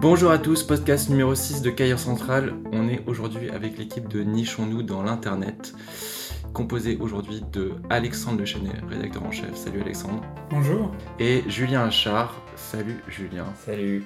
Bonjour 0.00 0.30
à 0.30 0.38
tous, 0.38 0.62
podcast 0.62 1.10
numéro 1.10 1.34
6 1.34 1.60
de 1.60 1.68
Cahiers 1.68 1.98
Central. 1.98 2.54
On 2.72 2.88
est 2.88 3.02
aujourd'hui 3.06 3.50
avec 3.50 3.76
l'équipe 3.76 4.08
de 4.08 4.22
Nichons-nous 4.22 4.82
dans 4.82 5.02
l'Internet, 5.02 5.74
composée 6.54 6.96
aujourd'hui 6.96 7.42
de 7.52 7.74
Alexandre 7.90 8.46
Chenet, 8.46 8.72
rédacteur 8.88 9.22
en 9.22 9.30
chef. 9.30 9.54
Salut 9.54 9.82
Alexandre. 9.82 10.24
Bonjour. 10.48 10.90
Et 11.18 11.42
Julien 11.48 11.82
Achard. 11.82 12.34
Salut 12.56 12.96
Julien. 13.08 13.44
Salut. 13.66 14.02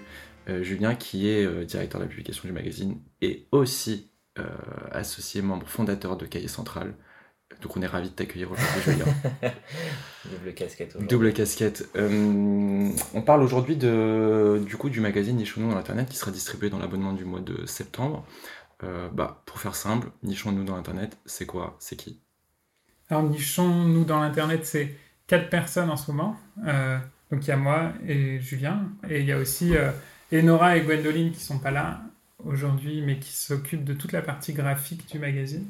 Euh, 0.49 0.65
Julien 0.65 0.97
qui 0.97 1.29
est 1.29 1.45
euh, 1.45 1.65
directeur 1.65 2.01
de 2.01 2.07
la 2.07 2.11
publication 2.11 2.49
du 2.49 2.53
magazine 2.53 2.99
et 3.23 3.47
aussi 3.53 4.11
euh, 4.41 4.43
associé 4.91 5.43
membre 5.43 5.69
fondateur 5.69 6.17
de 6.17 6.27
Cahiers 6.27 6.49
Central. 6.49 6.97
Donc 7.65 7.77
on 7.77 7.83
est 7.83 7.87
ravi 7.87 8.11
de 8.11 8.15
t'accueillir 8.15 8.51
aujourd'hui, 8.53 8.81
Julien. 8.85 9.05
Double 10.31 10.55
casquette. 10.55 10.97
Double 11.07 11.33
casquette. 11.33 11.89
Euh, 11.97 12.91
on 13.15 13.23
parle 13.23 13.43
aujourd'hui 13.43 13.77
de, 13.77 14.63
du 14.67 14.77
coup 14.77 14.91
du 14.91 15.01
magazine 15.01 15.37
Nichons-nous 15.37 15.71
dans 15.71 15.75
l'internet 15.75 16.09
qui 16.09 16.17
sera 16.17 16.31
distribué 16.31 16.69
dans 16.69 16.79
l'abonnement 16.79 17.13
du 17.13 17.25
mois 17.25 17.41
de 17.41 17.65
septembre. 17.67 18.27
Euh, 18.83 19.09
bah, 19.13 19.43
pour 19.47 19.61
faire 19.61 19.75
simple, 19.75 20.11
Nichons-nous 20.23 20.65
dans 20.65 20.77
l'internet, 20.77 21.17
c'est 21.25 21.47
quoi? 21.47 21.77
C'est 21.79 21.97
qui? 21.97 22.21
Alors 23.09 23.23
Nichons-nous 23.23 24.05
dans 24.05 24.21
l'internet, 24.21 24.67
c'est 24.67 24.95
quatre 25.27 25.49
personnes 25.49 25.91
en 25.91 25.97
ce 25.97 26.11
moment. 26.11 26.37
Euh, 26.67 26.99
donc 27.31 27.47
il 27.47 27.49
y 27.49 27.53
a 27.53 27.57
moi 27.57 27.93
et 28.07 28.41
Julien, 28.41 28.91
et 29.09 29.21
il 29.21 29.27
y 29.27 29.33
a 29.33 29.39
aussi 29.39 29.73
Enora 30.33 30.77
et 30.77 30.83
Gwendoline 30.83 31.33
qui 31.33 31.41
sont 31.41 31.59
pas 31.59 31.71
là 31.71 32.03
aujourd'hui, 32.45 33.01
mais 33.01 33.19
qui 33.19 33.33
s'occupent 33.33 33.85
de 33.85 33.95
toute 33.95 34.13
la 34.13 34.21
partie 34.21 34.53
graphique 34.53 35.09
du 35.11 35.19
magazine. 35.19 35.67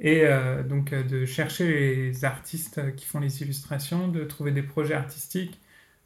Et 0.00 0.22
euh, 0.24 0.62
donc 0.62 0.92
euh, 0.92 1.02
de 1.02 1.26
chercher 1.26 1.68
les 1.68 2.24
artistes 2.24 2.94
qui 2.96 3.04
font 3.04 3.20
les 3.20 3.42
illustrations, 3.42 4.08
de 4.08 4.24
trouver 4.24 4.50
des 4.50 4.62
projets 4.62 4.94
artistiques, 4.94 5.60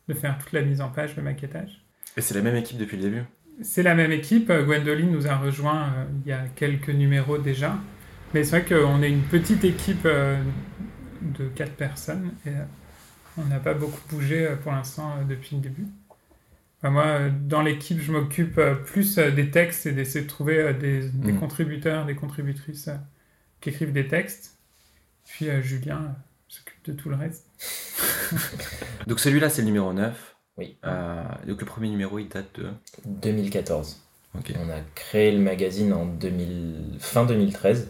de 0.09 0.15
faire 0.15 0.37
toute 0.37 0.53
la 0.53 0.63
mise 0.63 0.81
en 0.81 0.89
page, 0.89 1.17
le 1.17 1.23
maquettage. 1.23 1.81
Et 2.17 2.21
c'est 2.21 2.35
la 2.35 2.43
même 2.43 2.57
équipe 2.57 2.77
depuis 2.77 2.97
le 2.97 3.05
début? 3.05 3.23
C'est 3.63 3.85
la 3.85 3.95
même 3.95 4.11
équipe. 4.11 4.51
Gwendoline 4.51 5.13
nous 5.13 5.29
a 5.29 5.37
rejoint 5.37 5.85
euh, 5.85 6.05
il 6.25 6.29
y 6.29 6.33
a 6.33 6.45
quelques 6.57 6.91
numéros 6.91 7.39
déjà. 7.39 7.79
Mais 8.35 8.43
c'est 8.43 8.63
vrai 8.63 8.77
qu'on 8.77 9.01
est 9.01 9.11
une 9.11 9.23
petite 9.23 9.63
équipe 9.63 10.09
de 10.09 11.49
quatre 11.55 11.75
personnes 11.75 12.33
et 12.45 12.51
on 13.39 13.45
n'a 13.45 13.61
pas 13.61 13.75
beaucoup 13.75 14.01
bougé 14.11 14.49
pour 14.65 14.73
l'instant 14.73 15.19
depuis 15.29 15.55
le 15.55 15.63
début. 15.63 15.87
Enfin, 16.79 16.91
moi, 16.91 17.31
dans 17.31 17.63
l'équipe, 17.63 18.01
je 18.01 18.11
m'occupe 18.11 18.61
plus 18.87 19.19
des 19.19 19.51
textes 19.51 19.87
et 19.87 19.93
d'essayer 19.93 20.25
de 20.25 20.29
trouver 20.29 20.75
des, 20.75 21.09
des 21.11 21.33
mmh. 21.33 21.39
contributeurs, 21.39 22.07
des 22.07 22.17
contributrices 22.17 22.91
qui 23.65 23.71
écrivent 23.71 23.93
des 23.93 24.07
textes. 24.07 24.59
Puis 25.25 25.49
euh, 25.49 25.63
Julien 25.63 25.97
euh, 25.97 26.09
s'occupe 26.49 26.85
de 26.85 26.93
tout 26.93 27.09
le 27.09 27.17
reste. 27.17 27.47
donc 29.07 29.19
celui-là, 29.19 29.49
c'est 29.49 29.63
le 29.63 29.67
numéro 29.67 29.93
9. 29.93 30.37
Oui. 30.59 30.77
Euh, 30.85 31.25
donc 31.47 31.61
le 31.61 31.67
premier 31.67 31.89
numéro, 31.89 32.19
il 32.19 32.29
date 32.29 32.61
de 32.61 32.69
2014. 33.07 34.03
On 34.35 34.69
a 34.69 34.81
créé 34.95 35.33
le 35.33 35.39
magazine 35.39 35.93
en 35.93 36.05
2000... 36.05 36.99
fin 36.99 37.25
2013. 37.25 37.89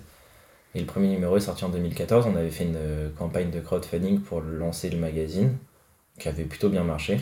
Et 0.76 0.80
le 0.80 0.86
premier 0.86 1.08
numéro 1.08 1.36
est 1.36 1.40
sorti 1.40 1.64
en 1.64 1.70
2014. 1.70 2.26
On 2.26 2.36
avait 2.36 2.50
fait 2.50 2.64
une 2.64 3.10
campagne 3.16 3.50
de 3.50 3.60
crowdfunding 3.60 4.20
pour 4.20 4.40
lancer 4.40 4.90
le 4.90 4.98
magazine, 4.98 5.56
qui 6.18 6.28
avait 6.28 6.44
plutôt 6.44 6.68
bien 6.68 6.84
marché. 6.84 7.20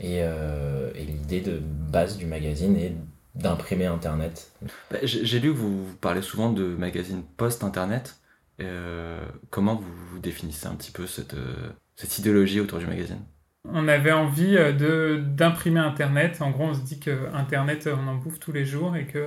Et, 0.00 0.18
et 0.18 1.04
l'idée 1.04 1.40
de 1.40 1.58
base 1.58 2.16
du 2.16 2.26
magazine 2.26 2.76
est 2.76 2.92
d'imprimer 3.34 3.86
Internet 3.86 4.52
bah, 4.90 4.98
J'ai 5.02 5.40
lu 5.40 5.52
que 5.52 5.58
vous, 5.58 5.86
parlez 6.00 6.22
souvent 6.22 6.50
de 6.50 6.64
magazines 6.64 7.22
post-Internet. 7.36 8.16
Euh, 8.60 9.24
comment 9.50 9.74
vous, 9.74 9.92
vous, 10.12 10.18
définissez 10.18 10.66
un 10.66 10.74
petit 10.74 10.92
peu 10.92 11.06
cette, 11.06 11.34
euh, 11.34 11.70
cette 11.96 12.18
idéologie 12.18 12.60
autour 12.60 12.78
du 12.78 12.86
magazine? 12.86 13.20
On 13.68 13.88
avait 13.88 14.12
envie 14.12 14.56
euh, 14.56 14.72
de 14.72 15.20
d'imprimer 15.26 15.80
Internet. 15.80 16.40
En 16.40 16.50
gros, 16.50 16.64
on 16.64 16.74
se 16.74 16.82
dit 16.82 17.00
que 17.00 17.32
Internet, 17.34 17.88
on 17.92 18.06
en 18.06 18.14
bouffe 18.14 18.38
tous 18.38 18.52
les 18.52 18.64
jours 18.64 18.96
et 18.96 19.06
que 19.06 19.26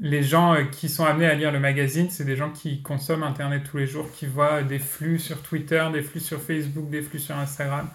les 0.00 0.22
gens 0.22 0.56
qui 0.70 0.90
sont 0.90 1.06
amenés 1.06 1.26
à 1.26 1.34
lire 1.34 1.52
le 1.52 1.60
magazine, 1.60 2.10
c'est 2.10 2.24
des 2.24 2.36
gens 2.36 2.50
qui 2.50 2.82
consomment 2.82 3.22
Internet 3.22 3.62
tous 3.70 3.78
les 3.78 3.86
jours, 3.86 4.10
qui 4.12 4.26
voient 4.26 4.62
des 4.62 4.78
flux 4.78 5.18
sur 5.18 5.42
Twitter, 5.42 5.86
des 5.92 6.02
flux 6.02 6.20
sur 6.20 6.42
Facebook, 6.42 6.90
des 6.90 7.00
flux 7.00 7.18
sur 7.18 7.36
Instagram, 7.36 7.88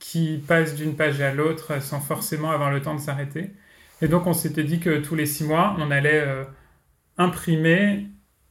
qui 0.00 0.42
passent 0.48 0.74
d'une 0.74 0.96
page 0.96 1.20
à 1.20 1.32
l'autre 1.32 1.80
sans 1.80 2.00
forcément 2.00 2.50
avoir 2.50 2.72
le 2.72 2.82
temps 2.82 2.96
de 2.96 3.00
s'arrêter. 3.00 3.52
Et 4.02 4.08
donc 4.08 4.26
on 4.26 4.32
s'était 4.32 4.64
dit 4.64 4.80
que 4.80 4.98
tous 4.98 5.14
les 5.14 5.26
six 5.26 5.44
mois, 5.44 5.74
on 5.78 5.90
allait 5.90 6.20
euh, 6.20 6.44
imprimer, 7.16 8.06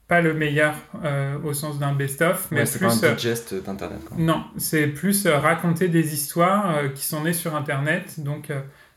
pas 0.07 0.21
le 0.21 0.33
meilleur 0.33 0.75
euh, 1.03 1.37
au 1.43 1.53
sens 1.53 1.79
d'un 1.79 1.93
best-of, 1.93 2.47
mais 2.51 2.63
plus... 2.63 2.79
Pas 2.79 3.07
un 3.09 3.17
geste 3.17 3.53
d'Internet. 3.53 3.99
Non, 4.17 4.43
c'est 4.57 4.87
plus 4.87 5.25
euh, 5.25 5.37
raconter 5.37 5.87
des 5.87 6.13
histoires 6.13 6.91
qui 6.93 7.05
sont 7.05 7.23
nées 7.23 7.33
sur 7.33 7.55
Internet, 7.55 8.19
donc 8.19 8.51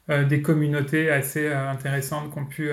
des 0.09 0.41
communautés 0.41 1.11
assez 1.11 1.53
intéressantes 1.53 2.31
qu'on 2.31 2.47
pu, 2.47 2.71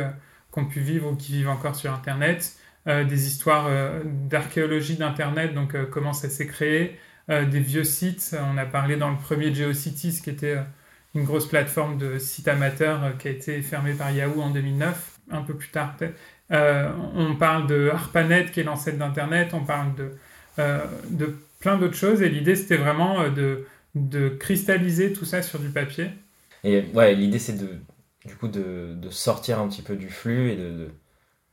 qu'on 0.52 0.66
pu 0.66 0.80
vivre 0.80 1.12
ou 1.12 1.16
qui 1.18 1.34
vivent 1.34 1.50
encore 1.50 1.76
sur 1.76 1.94
Internet, 1.94 2.56
des 2.86 3.28
histoires 3.28 3.70
d'archéologie 4.06 4.96
d'Internet, 4.96 5.54
donc 5.54 5.76
comment 5.90 6.14
ça 6.14 6.30
s'est 6.30 6.48
créé, 6.48 6.98
des 7.28 7.60
vieux 7.60 7.84
sites. 7.84 8.38
On 8.54 8.58
a 8.58 8.66
parlé 8.66 8.96
dans 8.96 9.10
le 9.10 9.18
premier 9.18 9.54
GeoCities 9.54 10.22
qui 10.24 10.30
était 10.30 10.60
une 11.16 11.24
grosse 11.24 11.48
plateforme 11.48 11.98
de 11.98 12.20
sites 12.20 12.48
amateurs 12.48 13.04
euh, 13.04 13.12
qui 13.12 13.30
a 13.30 13.32
été 13.32 13.62
fermée 13.62 13.94
par 13.94 14.12
Yahoo 14.12 14.42
en 14.42 14.52
2009, 14.52 15.20
un 15.32 15.42
peu 15.42 15.56
plus 15.56 15.70
tard 15.70 15.96
peut-être. 15.96 16.16
Euh, 16.52 16.92
on 17.16 17.36
parle 17.36 17.66
de 17.66 17.90
ARPANET 17.90 18.52
qui 18.52 18.60
est 18.60 18.64
l'ancêtre 18.64 19.00
d'Internet, 19.00 19.54
on 19.54 19.64
parle 19.64 19.96
de, 19.96 20.12
euh, 20.60 20.86
de 21.10 21.36
plein 21.60 21.78
d'autres 21.78 21.96
choses 21.96 22.22
et 22.22 22.30
l'idée 22.30 22.56
c'était 22.56 22.78
vraiment 22.78 23.30
de, 23.30 23.66
de 23.96 24.30
cristalliser 24.30 25.14
tout 25.14 25.26
ça 25.26 25.42
sur 25.42 25.58
du 25.58 25.70
papier. 25.70 26.10
Et 26.64 26.84
ouais, 26.94 27.16
l'idée 27.16 27.40
c'est 27.40 27.58
de, 27.58 27.70
du 28.26 28.36
coup 28.36 28.48
de, 28.48 28.94
de, 28.96 29.10
sortir 29.10 29.60
un 29.60 29.68
petit 29.68 29.82
peu 29.82 29.96
du 29.96 30.10
flux 30.10 30.52
et 30.52 30.56
de, 30.56 30.90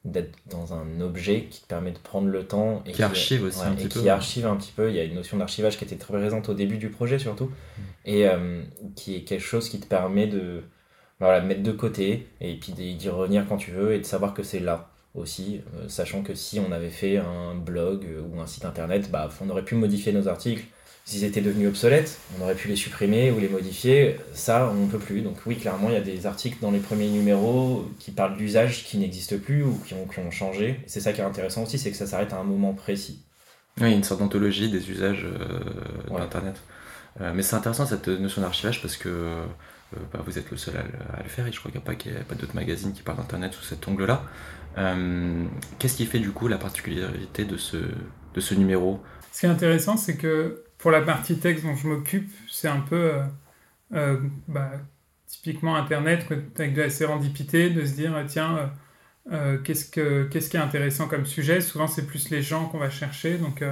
d'être 0.05 0.37
dans 0.51 0.75
un 0.75 1.01
objet 1.01 1.45
qui 1.45 1.63
te 1.63 1.67
permet 1.67 1.93
de 1.93 1.99
prendre 1.99 2.27
le 2.27 2.45
temps 2.45 2.83
et 2.87 2.93
qui, 2.93 3.03
archive 3.03 3.45
aussi 3.45 3.63
un 3.63 3.73
petit 3.75 3.87
peu. 3.87 4.01
qui 4.01 4.09
archive 4.09 4.47
un 4.47 4.57
petit 4.57 4.73
peu 4.73 4.91
il 4.91 4.97
y 4.97 4.99
a 4.99 5.05
une 5.05 5.15
notion 5.15 5.37
d'archivage 5.37 5.79
qui 5.79 5.85
était 5.85 5.97
très 5.97 6.13
présente 6.13 6.49
au 6.49 6.55
début 6.55 6.77
du 6.77 6.89
projet 6.89 7.21
surtout 7.21 7.47
mm. 7.47 7.83
et 8.07 8.29
euh, 8.29 8.63
qui 8.97 9.15
est 9.15 9.21
quelque 9.21 9.45
chose 9.45 9.69
qui 9.69 9.79
te 9.79 9.87
permet 9.87 10.27
de 10.27 10.63
voilà, 11.21 11.41
mettre 11.41 11.63
de 11.63 11.71
côté 11.71 12.27
et 12.41 12.57
puis 12.57 12.73
d'y 12.73 13.09
revenir 13.09 13.47
quand 13.49 13.59
tu 13.59 13.71
veux 13.71 13.95
et 13.95 13.99
de 14.01 14.05
savoir 14.05 14.35
que 14.35 14.43
c'est 14.43 14.59
là 14.59 14.91
aussi 15.15 15.61
euh, 15.77 15.89
sachant 15.89 16.23
que 16.23 16.35
si 16.35 16.59
on 16.59 16.73
avait 16.73 16.91
fait 16.91 17.19
un 17.19 17.55
blog 17.55 18.05
ou 18.29 18.41
un 18.41 18.47
site 18.49 18.65
internet 18.65 19.09
bah 19.09 19.29
on 19.41 19.51
aurait 19.51 19.65
pu 19.65 19.77
modifier 19.77 20.13
nos 20.13 20.27
articles 20.27 20.65
s'ils 21.05 21.25
étaient 21.25 21.41
devenus 21.41 21.69
obsolètes, 21.69 22.19
on 22.39 22.43
aurait 22.43 22.55
pu 22.55 22.69
les 22.69 22.77
supprimer 22.77 23.31
ou 23.33 23.41
les 23.41 23.49
modifier. 23.49 24.17
Ça, 24.35 24.71
on 24.73 24.87
ne 24.87 24.91
peut 24.91 24.99
plus. 24.99 25.21
Donc 25.21 25.37
oui, 25.47 25.57
clairement, 25.57 25.89
il 25.89 25.95
y 25.95 25.99
a 25.99 26.01
des 26.01 26.27
articles 26.27 26.59
dans 26.61 26.71
les 26.71 26.79
premiers 26.79 27.09
numéros 27.09 27.89
qui 27.99 28.13
parlent 28.13 28.37
d'usages 28.37 28.85
qui 28.85 28.99
n'existent 28.99 29.37
plus 29.39 29.65
ou 29.65 29.79
qui 29.85 29.95
ont, 29.95 30.07
qui 30.07 30.21
ont 30.21 30.31
changé. 30.31 30.81
C'est 30.87 31.01
ça 31.01 31.13
qui 31.13 31.21
est 31.21 31.25
intéressant 31.25 31.65
aussi, 31.65 31.79
c'est 31.79 31.91
que 31.91 31.97
ça 31.97 32.07
s'arrête 32.07 32.33
à 32.33 32.39
un 32.39 32.45
moment 32.45 32.73
précis. 32.73 33.21
Oui, 33.81 33.93
une 33.93 34.05
sorte 34.05 34.21
d'anthologie 34.21 34.71
des 34.71 34.91
usages 34.91 35.25
euh, 35.25 36.17
d'Internet. 36.17 36.61
Euh, 37.21 37.33
mais 37.35 37.43
c'est 37.43 37.57
intéressant 37.57 37.87
cette 37.87 38.09
notion 38.09 38.43
d'archivage 38.43 38.81
parce 38.81 38.97
que 38.97 39.09
euh, 39.09 39.45
bah, 40.13 40.21
vous 40.25 40.39
êtes 40.39 40.51
le 40.51 40.57
seul 40.57 40.77
à, 40.77 41.23
le 41.23 41.29
faire 41.29 41.47
et 41.47 41.53
je 41.53 41.59
crois 41.59 41.71
qu'il 41.71 41.81
n'y 41.81 42.19
a 42.19 42.25
pas, 42.25 42.35
d'autres 42.35 42.55
magazines 42.55 42.93
qui 42.93 43.03
parlent 43.03 43.19
d'Internet 43.19 43.53
sous 43.55 43.65
cet 43.65 43.89
angle-là. 43.89 44.23
Qu'est-ce 45.79 45.97
qui 45.97 46.07
fait 46.07 46.19
du 46.19 46.31
coup 46.31 46.49
la 46.49 46.59
particularité 46.59 47.45
de 47.45 47.57
ce, 47.57 47.77
de 47.77 48.41
ce 48.41 48.55
numéro? 48.55 49.03
Ce 49.33 49.41
qui 49.41 49.47
est 49.47 49.51
intéressant, 49.51 49.97
c'est 49.97 50.17
que 50.17 50.65
pour 50.83 50.91
la 50.91 51.01
partie 51.01 51.39
texte 51.39 51.65
dont 51.65 51.77
je 51.77 51.87
m'occupe, 51.87 52.29
c'est 52.51 52.67
un 52.67 52.81
peu 52.81 52.97
euh, 52.97 53.23
euh, 53.95 54.17
bah, 54.49 54.73
typiquement 55.29 55.77
Internet, 55.77 56.27
avec 56.59 56.75
de 56.75 56.83
la 56.83 56.91
sérendipité, 56.91 57.71
de 57.71 57.87
se 57.87 57.93
dire, 57.93 58.13
tiens, 58.27 58.73
euh, 59.31 59.59
qu'est-ce, 59.59 59.89
que, 59.89 60.25
qu'est-ce 60.25 60.51
qui 60.51 60.57
est 60.57 60.61
intéressant 60.61 61.07
comme 61.07 61.25
sujet? 61.25 61.61
Souvent, 61.61 61.87
c'est 61.87 62.05
plus 62.05 62.31
les 62.31 62.43
gens 62.43 62.67
qu'on 62.67 62.79
va 62.79 62.91
chercher. 62.91 63.39
Donc, 63.39 63.63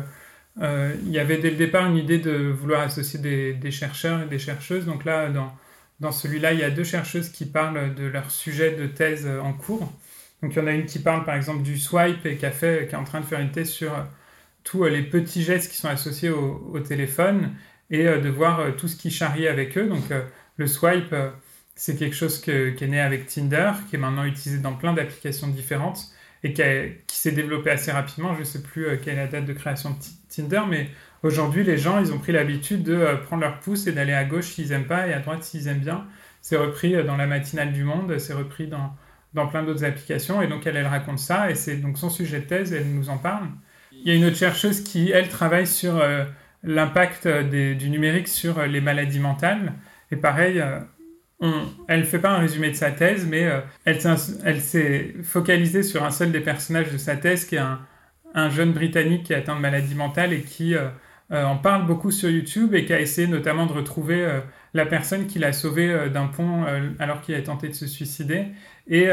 il 0.60 1.10
y 1.10 1.19
avait 1.19 1.38
dès 1.38 1.50
le 1.50 1.56
départ 1.56 1.87
une 1.87 1.97
idée 1.97 2.19
de 2.19 2.49
vouloir 2.49 2.82
associer 2.82 3.19
des, 3.19 3.54
des 3.54 3.72
chercheurs 3.72 4.22
et 4.22 4.26
des 4.26 4.38
chercheuses. 4.38 4.87
Donc 4.87 5.04
là, 5.04 5.31
dans, 5.31 5.53
dans 5.99 6.12
celui-là, 6.12 6.52
il 6.52 6.61
y 6.61 6.64
a 6.64 6.70
deux 6.70 6.85
chercheuses 6.85 7.31
qui 7.31 7.44
parlent 7.44 7.93
de 7.93 8.05
leur 8.05 8.31
sujet 8.31 8.76
de 8.76 8.87
thèse 8.87 9.29
en 9.43 9.52
cours. 9.52 9.93
Donc, 10.43 10.55
il 10.55 10.58
y 10.58 10.62
en 10.62 10.67
a 10.69 10.73
une 10.73 10.87
qui 10.87 11.00
parle, 11.00 11.25
par 11.25 11.35
exemple, 11.35 11.62
du 11.62 11.76
swipe 11.76 12.25
et 12.25 12.37
qui, 12.37 12.46
a 12.46 12.52
fait, 12.52 12.87
qui 12.87 12.94
est 12.94 12.99
en 12.99 13.05
train 13.05 13.20
de 13.20 13.26
faire 13.26 13.40
une 13.40 13.50
thèse 13.50 13.70
sur 13.70 13.93
tous 14.65 14.85
euh, 14.85 14.91
les 14.91 15.03
petits 15.03 15.43
gestes 15.43 15.71
qui 15.71 15.77
sont 15.77 15.89
associés 15.89 16.31
au, 16.31 16.79
téléphone 16.81 17.55
et 17.91 18.07
euh, 18.07 18.21
de 18.21 18.29
voir 18.29 18.61
euh, 18.61 18.71
tout 18.73 18.89
ce 18.89 18.97
qui 18.97 19.11
charrie 19.11 19.49
avec 19.49 19.77
eux. 19.79 19.87
Donc 19.87 20.05
le 20.57 20.67
swipe, 20.67 21.15
c'est 21.75 21.97
quelque 21.97 22.17
chose 22.17 22.41
qui 22.41 22.51
est 22.51 22.89
né 22.89 23.01
avec 23.01 23.27
Tinder, 23.27 23.73
qui 23.89 23.97
est 23.97 23.99
maintenant 23.99 24.25
utilisé 24.25 24.59
dans 24.59 24.75
plein 24.75 24.93
d'applications 24.93 25.49
différentes 25.49 26.12
et 26.43 26.53
qui, 26.53 27.17
s'est 27.17 27.33
développé 27.33 27.71
assez 27.71 27.91
rapidement. 27.91 28.35
Je 28.35 28.41
ne 28.41 28.45
sais 28.45 28.62
plus 28.62 28.99
quelle 29.03 29.15
est 29.15 29.25
la 29.25 29.27
date 29.27 29.47
de 29.47 29.53
création 29.53 29.91
de 29.91 29.97
Tinder, 30.29 30.62
mais 30.69 30.89
aujourd'hui, 31.23 31.65
les 31.65 31.79
gens, 31.79 31.99
ils 31.99 32.12
ont 32.12 32.19
pris 32.19 32.33
l'habitude 32.33 32.83
de 32.83 33.17
prendre 33.25 33.43
leur 33.43 33.61
pouce 33.61 33.87
et 33.87 33.93
d'aller 33.93 34.12
à 34.12 34.25
gauche 34.25 34.47
s'ils 34.47 34.69
n'aiment 34.69 34.87
pas 34.87 35.07
et 35.07 35.15
à 35.15 35.21
droite 35.21 35.43
s'ils 35.43 35.69
aiment 35.69 35.81
bien. 35.81 36.07
C'est 36.43 36.57
repris 36.57 37.03
dans 37.05 37.17
la 37.17 37.27
matinale 37.27 37.73
du 37.73 37.85
monde, 37.85 38.19
c'est 38.19 38.33
repris 38.35 38.67
dans, 38.67 38.95
dans 39.33 39.47
plein 39.47 39.62
d'autres 39.62 39.85
applications. 39.85 40.43
Et 40.43 40.47
donc, 40.47 40.67
elle, 40.67 40.77
elle 40.77 40.87
raconte 40.87 41.19
ça 41.19 41.51
et 41.51 41.55
c'est 41.55 41.77
donc 41.77 41.99
son 41.99 42.11
sujet 42.11 42.41
de 42.41 42.47
thèse, 42.47 42.73
elle 42.73 42.91
nous 42.91 43.09
en 43.09 43.19
parle. 43.19 43.49
Il 43.92 44.08
y 44.08 44.10
a 44.10 44.14
une 44.14 44.25
autre 44.25 44.37
chercheuse 44.37 44.82
qui, 44.82 45.10
elle, 45.10 45.28
travaille 45.28 45.66
sur 45.66 45.98
euh, 45.98 46.25
l'impact 46.62 47.26
du 47.26 47.90
numérique 47.90 48.28
sur 48.28 48.58
euh, 48.58 48.66
les 48.66 48.81
maladies 48.81 49.19
mentales. 49.19 49.75
Et 50.10 50.16
pareil, 50.16 50.60
euh, 50.60 50.81
elle 51.88 52.00
ne 52.00 52.04
fait 52.04 52.19
pas 52.19 52.31
un 52.31 52.38
résumé 52.38 52.70
de 52.70 52.76
sa 52.76 52.90
thèse, 52.90 53.26
mais 53.26 53.48
elle, 53.84 54.60
s'est 54.60 55.14
focalisée 55.22 55.82
sur 55.82 56.04
un 56.04 56.10
seul 56.10 56.32
des 56.32 56.40
personnages 56.40 56.92
de 56.92 56.98
sa 56.98 57.16
thèse, 57.16 57.44
qui 57.44 57.56
est 57.56 57.58
un, 57.58 57.81
un 58.34 58.50
jeune 58.50 58.72
Britannique 58.72 59.25
qui 59.25 59.32
est 59.32 59.37
atteint 59.37 59.56
de 59.56 59.60
maladie 59.60 59.94
mentale 59.94 60.32
et 60.32 60.42
qui 60.42 60.75
en 61.31 61.56
parle 61.56 61.87
beaucoup 61.87 62.11
sur 62.11 62.29
YouTube 62.29 62.75
et 62.75 62.85
qui 62.85 62.93
a 62.93 63.00
essayé 63.00 63.29
notamment 63.29 63.67
de 63.67 63.73
retrouver 63.73 64.41
la 64.75 64.85
personne 64.85 65.27
qui 65.27 65.38
l'a 65.38 65.53
sauvé 65.53 66.11
d'un 66.12 66.27
pont 66.27 66.65
alors 66.99 67.21
qu'il 67.21 67.37
a 67.37 67.43
tenté 67.43 67.69
de 67.69 67.75
se 67.75 67.87
suicider. 67.87 68.47
Et, 68.88 69.09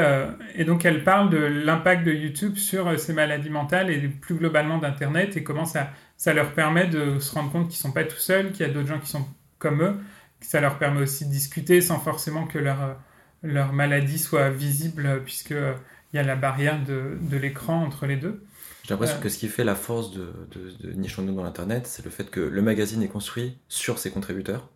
et, 0.56 0.64
donc 0.64 0.84
elle 0.84 1.04
parle 1.04 1.30
de 1.30 1.38
l'impact 1.38 2.04
de 2.04 2.12
YouTube 2.12 2.56
sur 2.56 3.00
ces 3.00 3.14
maladies 3.14 3.52
mentales 3.52 3.92
et 3.92 4.00
plus 4.08 4.34
globalement 4.34 4.80
d'Internet 4.80 5.38
et 5.38 5.44
comment 5.44 5.66
ça, 5.66 5.92
ça 6.18 6.34
leur 6.34 6.54
permet 6.54 6.88
de 6.88 7.19
se 7.19 7.34
rendre 7.36 7.52
compte 7.52 7.69
qu'ils 7.69 7.78
ne 7.78 7.81
sont 7.81 7.92
pas 7.92 8.04
tout 8.04 8.18
seuls, 8.18 8.52
qu'il 8.52 8.66
y 8.66 8.70
a 8.70 8.74
d'autres 8.74 8.88
gens 8.88 9.00
qui 9.00 9.10
sont 9.10 9.25
comme 9.60 9.84
eux. 9.84 9.96
Ça 10.42 10.60
leur 10.60 10.78
permet 10.80 11.02
aussi 11.02 11.25
de 11.25 11.31
discuter 11.31 11.81
sans 11.81 12.00
forcément 12.00 12.46
que 12.46 12.58
leur, 12.58 12.98
leur 13.44 13.74
maladie 13.74 14.20
soit 14.20 14.50
visible, 14.50 15.22
puisqu'il 15.24 15.58
euh, 15.58 15.74
y 16.13 16.18
a 16.18 16.24
la 16.24 16.36
barrière 16.36 16.84
de, 16.84 17.18
de 17.22 17.38
l'écran 17.38 17.84
entre 17.84 18.06
les 18.06 18.18
deux. 18.18 18.44
J'ai 18.88 18.94
l'impression 18.94 19.18
euh. 19.18 19.22
que 19.22 19.28
ce 19.28 19.38
qui 19.38 19.50
fait 19.50 19.66
la 19.66 19.75
force 19.75 20.12
de, 20.12 20.31
de, 20.51 20.94
de 20.94 21.31
dans 21.31 21.44
l'Internet, 21.44 21.88
c'est 21.88 22.06
le 22.06 22.10
fait 22.10 22.30
que 22.30 22.39
le 22.39 22.62
magazine 22.62 23.04
est 23.04 23.10
construit 23.10 23.57
sur 23.68 24.00
ses 24.00 24.12
contributeurs, 24.12 24.69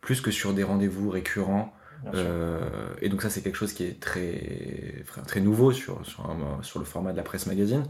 plus 0.00 0.20
que 0.20 0.32
sur 0.32 0.52
des 0.52 0.64
rendez-vous 0.64 1.08
récurrents. 1.10 1.72
Euh, 2.12 2.58
et 3.00 3.08
donc 3.08 3.22
ça, 3.22 3.30
c'est 3.30 3.42
quelque 3.42 3.56
chose 3.56 3.72
qui 3.72 3.84
est 3.84 4.00
très, 4.00 5.04
très 5.28 5.40
nouveau 5.40 5.70
sur, 5.70 6.04
sur, 6.04 6.28
sur 6.62 6.80
le 6.80 6.84
format 6.84 7.12
de 7.12 7.16
la 7.16 7.22
presse 7.22 7.46
magazine. 7.46 7.84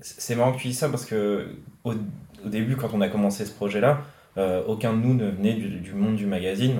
C'est 0.00 0.36
marrant 0.36 0.52
que 0.52 0.60
tu 0.60 0.68
dis 0.68 0.74
ça 0.74 0.88
parce 0.88 1.04
que 1.04 1.48
au, 1.82 1.94
au, 2.44 2.48
début, 2.48 2.76
quand 2.76 2.90
on 2.92 3.00
a 3.00 3.08
commencé 3.08 3.44
ce 3.44 3.52
projet-là, 3.52 4.04
euh, 4.38 4.62
aucun 4.68 4.92
de 4.92 4.98
nous 4.98 5.14
ne 5.14 5.28
venait 5.28 5.54
du, 5.54 5.92
monde 5.92 6.14
du 6.14 6.26
magazine. 6.26 6.78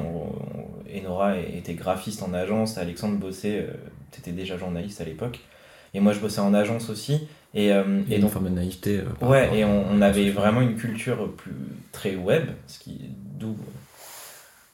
Enora 0.95 1.37
était 1.39 1.75
graphiste 1.75 2.23
en 2.23 2.33
agence, 2.33 2.79
Alexandre 2.79 3.17
bossait, 3.17 3.63
euh, 3.63 3.73
tu 4.13 4.21
étais 4.21 4.31
déjà 4.31 4.57
journaliste 4.57 5.01
à 5.01 5.05
l'époque. 5.05 5.41
Et 5.97 6.01
moi, 6.01 6.13
je 6.13 6.21
bossais 6.21 6.41
en 6.41 6.53
agence 6.53 6.91
aussi. 6.91 7.27
Et, 7.55 7.73
euh, 7.73 8.03
et 8.11 8.19
donc, 8.19 8.31
forme 8.33 8.51
de 8.51 8.55
naïveté. 8.55 9.01
ouais, 9.23 9.59
et 9.59 9.65
on, 9.65 10.03
avait 10.03 10.29
vraiment 10.29 10.61
une 10.61 10.77
culture 10.77 11.33
plus 11.33 11.55
très 11.91 12.15
web, 12.15 12.45
ce 12.67 12.79
qui 12.79 13.01
d'où 13.39 13.57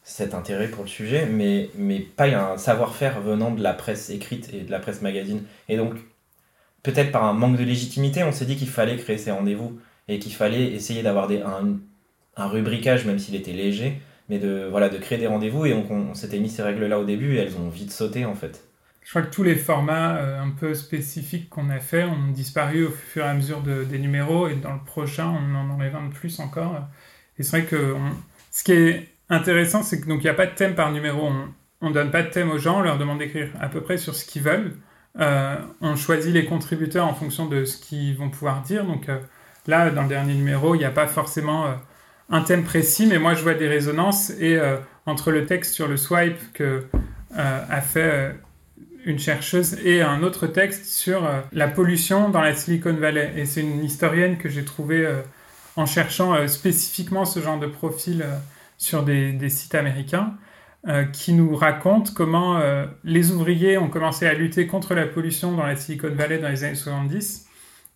cet 0.03 0.35
intérêt 0.35 0.67
pour 0.67 0.83
le 0.83 0.89
sujet, 0.89 1.27
mais, 1.27 1.71
mais 1.77 2.01
pas 2.01 2.27
un 2.27 2.59
savoir-faire 2.59 3.21
venant 3.21 3.53
de 3.53 3.63
la 3.63 3.73
presse 3.73 4.11
écrite 4.11 4.53
et 4.53 4.63
de 4.63 4.71
la 4.71 4.81
presse 4.81 5.01
magazine. 5.01 5.43
Et 5.69 5.77
donc, 5.77 5.95
peut-être 6.83 7.13
par 7.13 7.25
un 7.25 7.33
manque 7.33 7.57
de 7.57 7.63
légitimité, 7.63 8.25
on 8.25 8.33
s'est 8.33 8.45
dit 8.45 8.57
qu'il 8.57 8.69
fallait 8.69 8.97
créer 8.97 9.17
ces 9.17 9.31
rendez-vous 9.31 9.79
et 10.09 10.19
qu'il 10.19 10.33
fallait 10.33 10.67
essayer 10.73 11.05
d'avoir 11.05 11.31
un, 11.31 11.79
un 12.37 12.47
rubricage, 12.49 13.07
même 13.07 13.21
s'il 13.21 13.37
était 13.37 13.53
léger, 13.53 14.01
mais 14.29 14.39
de, 14.39 14.67
voilà, 14.71 14.89
de 14.89 14.99
créer 14.99 15.19
des 15.19 15.29
rendez-vous. 15.29 15.67
Et 15.67 15.73
on, 15.73 16.15
s'était 16.15 16.41
mis 16.41 16.51
ces 16.51 16.63
règles-là 16.63 16.99
au 16.99 17.05
début 17.05 17.37
et 17.37 17.39
elles 17.39 17.57
ont 17.57 17.69
vite 17.69 17.93
sauté 17.93 18.25
en 18.25 18.35
fait. 18.35 18.65
Je 19.05 19.11
crois 19.11 19.23
que 19.23 19.35
tous 19.35 19.43
les 19.43 19.57
formats 19.57 20.17
euh, 20.17 20.41
un 20.41 20.51
peu 20.51 20.75
spécifiques 20.75 21.51
qu'on 21.51 21.71
a 21.71 21.81
fait 21.81 22.05
ont 22.05 22.29
disparu 22.29 22.87
au 22.87 22.91
fur 22.91 23.25
et 23.25 23.29
à 23.29 23.35
mesure 23.35 23.61
des 23.61 23.99
numéros 23.99 24.49
et 24.49 24.55
dans 24.55 24.73
le 24.73 24.81
prochain, 24.85 25.27
on 25.29 25.55
en 25.55 25.71
enlève 25.71 25.97
un 25.97 26.07
de 26.09 26.15
plus 26.15 26.39
encore. 26.41 26.81
Et 27.39 27.43
c'est 27.43 27.59
vrai 27.59 27.67
que 27.67 27.97
ce 28.51 28.63
qui 28.63 28.73
est 28.73 29.09
intéressant, 29.29 29.83
c'est 29.83 30.01
que 30.01 30.07
donc 30.07 30.21
il 30.21 30.25
n'y 30.25 30.31
a 30.31 30.35
pas 30.35 30.47
de 30.47 30.55
thème 30.55 30.75
par 30.75 30.93
numéro. 30.93 31.31
On 31.81 31.89
ne 31.89 31.95
donne 31.95 32.11
pas 32.11 32.23
de 32.23 32.31
thème 32.31 32.51
aux 32.51 32.59
gens, 32.59 32.79
on 32.79 32.83
leur 32.83 32.97
demande 32.97 33.19
d'écrire 33.19 33.51
à 33.61 33.69
peu 33.69 33.81
près 33.81 33.99
sur 33.99 34.15
ce 34.15 34.25
qu'ils 34.25 34.43
veulent. 34.43 34.77
Euh, 35.19 35.57
on 35.81 35.97
choisit 35.97 36.33
les 36.33 36.45
contributeurs 36.45 37.07
en 37.07 37.15
fonction 37.15 37.47
de 37.47 37.65
ce 37.65 37.79
qu'ils 37.79 38.17
vont 38.17 38.31
pouvoir 38.31 38.63
dire. 38.63 38.85
Donc 38.85 39.09
euh, 39.09 39.19
là, 39.67 39.91
dans 39.91 40.03
le 40.03 40.09
dernier 40.09 40.35
numéro, 40.35 40.77
il 40.77 40.79
n'y 40.79 40.85
a 40.85 40.91
pas 40.91 41.09
forcément 41.09 41.75
un 42.31 42.43
thème 42.43 42.63
précis, 42.63 43.07
mais 43.07 43.19
moi 43.19 43.35
je 43.35 43.43
vois 43.43 43.55
des 43.55 43.69
résonances 43.69 44.31
et 44.31 44.59
entre 45.07 45.33
le 45.33 45.45
texte 45.45 45.75
sur 45.75 45.89
le 45.89 45.97
swipe 45.97 46.53
que 46.55 46.87
a 47.35 47.81
fait 47.81 48.35
une 49.05 49.19
chercheuse 49.19 49.79
et 49.85 50.03
un 50.03 50.23
autre 50.23 50.47
texte 50.47 50.85
sur 50.85 51.29
la 51.53 51.69
pollution 51.69 52.29
dans 52.29 52.41
la 52.41 52.55
Silicon 52.55 52.95
Valley. 52.95 53.33
Et 53.37 53.47
c'est 53.47 53.61
une 53.61 53.85
historienne 53.85 54.39
que 54.39 54.49
j'ai 54.49 54.65
trouvée 54.65 55.07
en 55.77 55.87
cherchant 55.87 56.47
spécifiquement 56.49 57.25
ce 57.25 57.41
genre 57.41 57.59
de 57.59 57.67
profil 57.67 58.25
sur 58.79 59.03
des, 59.03 59.49
sites 59.49 59.75
américains. 59.75 60.35
qui 61.13 61.33
nous 61.33 61.55
raconte 61.57 62.15
comment 62.15 62.61
les 63.05 63.33
ouvriers 63.33 63.79
ont 63.79 63.89
commencé 63.89 64.27
à 64.27 64.35
lutter 64.35 64.67
contre 64.67 64.95
la 64.95 65.07
pollution 65.07 65.53
dans 65.53 65.67
la 65.67 65.77
Silicon 65.77 66.11
Valley 66.15 66.39
dans 66.39 66.49
les 66.49 66.65
années 66.65 66.75
70 66.75 67.49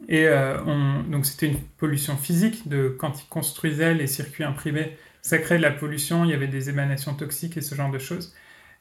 et 0.08 0.26
euh, 0.26 0.58
donc 1.08 1.26
c'était 1.26 1.46
une 1.46 1.60
pollution 1.78 2.16
physique 2.16 2.68
de 2.68 2.94
quand 2.98 3.22
ils 3.22 3.28
construisaient 3.28 3.94
les 3.94 4.06
circuits 4.06 4.44
imprimés, 4.44 4.96
ça 5.22 5.38
créait 5.38 5.58
de 5.58 5.62
la 5.62 5.70
pollution, 5.70 6.24
il 6.24 6.30
y 6.30 6.34
avait 6.34 6.46
des 6.46 6.68
émanations 6.68 7.14
toxiques 7.14 7.56
et 7.56 7.60
ce 7.60 7.74
genre 7.74 7.90
de 7.90 7.98
choses. 7.98 8.34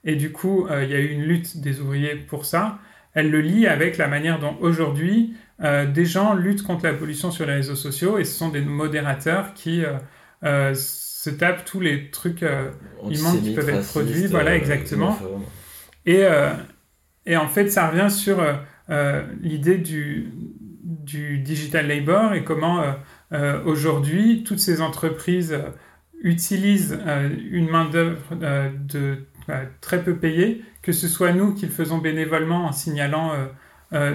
Et 0.06 0.16
du 0.16 0.32
coup, 0.32 0.68
euh, 0.68 0.84
il 0.84 0.90
y 0.90 0.94
a 0.94 1.00
eu 1.00 1.08
une 1.08 1.24
lutte 1.24 1.58
des 1.60 1.82
ouvriers 1.82 2.16
pour 2.16 2.46
ça. 2.46 2.80
Elle 3.14 3.32
le 3.32 3.42
lie 3.42 3.68
avec 3.68 3.98
la 3.98 4.08
manière 4.08 4.40
dont 4.40 4.56
aujourd'hui 4.60 5.36
euh, 5.64 5.86
des 5.86 6.06
gens 6.06 6.34
luttent 6.34 6.64
contre 6.64 6.86
la 6.86 6.94
pollution 6.94 7.32
sur 7.32 7.46
les 7.46 7.54
réseaux 7.54 7.76
sociaux 7.76 8.18
et 8.18 8.24
ce 8.24 8.34
sont 8.38 8.50
des 8.50 8.62
modérateurs 8.62 9.54
qui 9.54 9.84
se 10.44 11.30
tapent 11.30 11.66
tous 11.66 11.80
les 11.80 12.12
trucs 12.12 12.46
immondes 13.10 13.42
qui 13.42 13.54
peuvent 13.54 13.70
être 13.70 13.88
produits. 13.88 14.28
Voilà, 14.28 14.56
exactement. 14.56 15.18
Et, 16.06 16.24
et 17.26 17.38
en 17.38 17.48
fait, 17.48 17.70
ça 17.70 17.90
revient 17.90 18.12
sur 18.12 18.44
l'idée 19.42 19.78
du, 19.78 20.30
du 20.86 21.40
digital 21.40 21.88
labor 21.88 22.34
et 22.34 22.44
comment 22.44 22.82
euh, 22.82 22.92
euh, 23.34 23.64
aujourd'hui 23.64 24.44
toutes 24.44 24.60
ces 24.60 24.82
entreprises 24.82 25.54
euh, 25.54 25.70
utilisent 26.22 26.98
une 27.52 27.70
main-d'œuvre 27.70 28.36
de 28.36 29.28
très 29.82 30.04
peu 30.04 30.16
payée, 30.16 30.64
que 30.82 30.92
ce 30.92 31.08
soit 31.08 31.34
nous 31.34 31.54
qui 31.54 31.66
le 31.66 31.72
faisons 31.72 31.98
bénévolement 31.98 32.66
en 32.66 32.72
signalant 32.72 33.32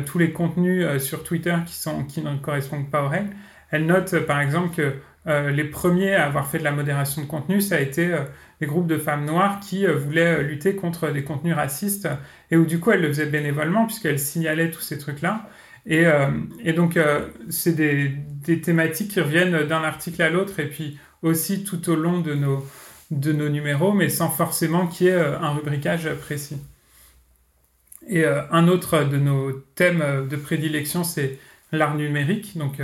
tous 0.06 0.18
les 0.18 0.32
contenus 0.32 0.86
sur 0.98 1.22
Twitter 1.22 1.56
qui, 1.66 1.74
sont, 1.74 2.04
qui 2.04 2.20
ne 2.22 2.36
correspondent 2.36 2.90
pas 2.90 3.02
aux 3.04 3.08
règles. 3.08 3.30
Elle 3.70 3.86
note 3.86 4.18
par 4.26 4.40
exemple 4.40 4.74
que 4.74 4.94
les 5.50 5.64
premiers 5.64 6.14
à 6.14 6.26
avoir 6.26 6.48
fait 6.48 6.58
de 6.58 6.64
la 6.64 6.72
modération 6.72 7.22
de 7.22 7.26
contenu, 7.26 7.60
ça 7.60 7.76
a 7.76 7.80
été 7.80 8.14
les 8.60 8.66
groupes 8.66 8.86
de 8.86 8.98
femmes 8.98 9.24
noires 9.24 9.60
qui 9.60 9.86
voulaient 9.86 10.42
lutter 10.42 10.74
contre 10.74 11.10
des 11.10 11.22
contenus 11.22 11.54
racistes 11.54 12.08
et 12.50 12.56
où 12.56 12.66
du 12.66 12.80
coup 12.80 12.90
elles 12.90 13.02
le 13.02 13.08
faisaient 13.08 13.26
bénévolement 13.26 13.86
puisqu'elles 13.86 14.18
signalaient 14.18 14.70
tous 14.70 14.82
ces 14.82 14.98
trucs-là. 14.98 15.48
Et, 15.86 16.06
euh, 16.06 16.30
et 16.62 16.72
donc, 16.72 16.96
euh, 16.96 17.28
c'est 17.48 17.74
des, 17.74 18.12
des, 18.44 18.60
thématiques 18.60 19.12
qui 19.12 19.20
reviennent 19.20 19.64
d'un 19.66 19.82
article 19.82 20.22
à 20.22 20.30
l'autre 20.30 20.60
et 20.60 20.68
puis 20.68 20.98
aussi 21.22 21.64
tout 21.64 21.88
au 21.90 21.96
long 21.96 22.20
de 22.20 22.34
nos, 22.34 22.66
de 23.10 23.32
nos 23.32 23.48
numéros, 23.48 23.92
mais 23.92 24.08
sans 24.08 24.30
forcément 24.30 24.86
qu'il 24.86 25.06
y 25.08 25.10
ait 25.10 25.14
euh, 25.14 25.38
un 25.38 25.50
rubricage 25.50 26.08
précis. 26.14 26.58
Et 28.08 28.24
un 28.24 28.66
autre 28.66 29.04
de 29.04 29.18
nos 29.18 29.52
thèmes 29.52 30.26
de 30.28 30.36
prédilection, 30.36 31.04
c'est 31.04 31.38
l'art 31.70 31.94
numérique. 31.94 32.56
Donc, 32.56 32.80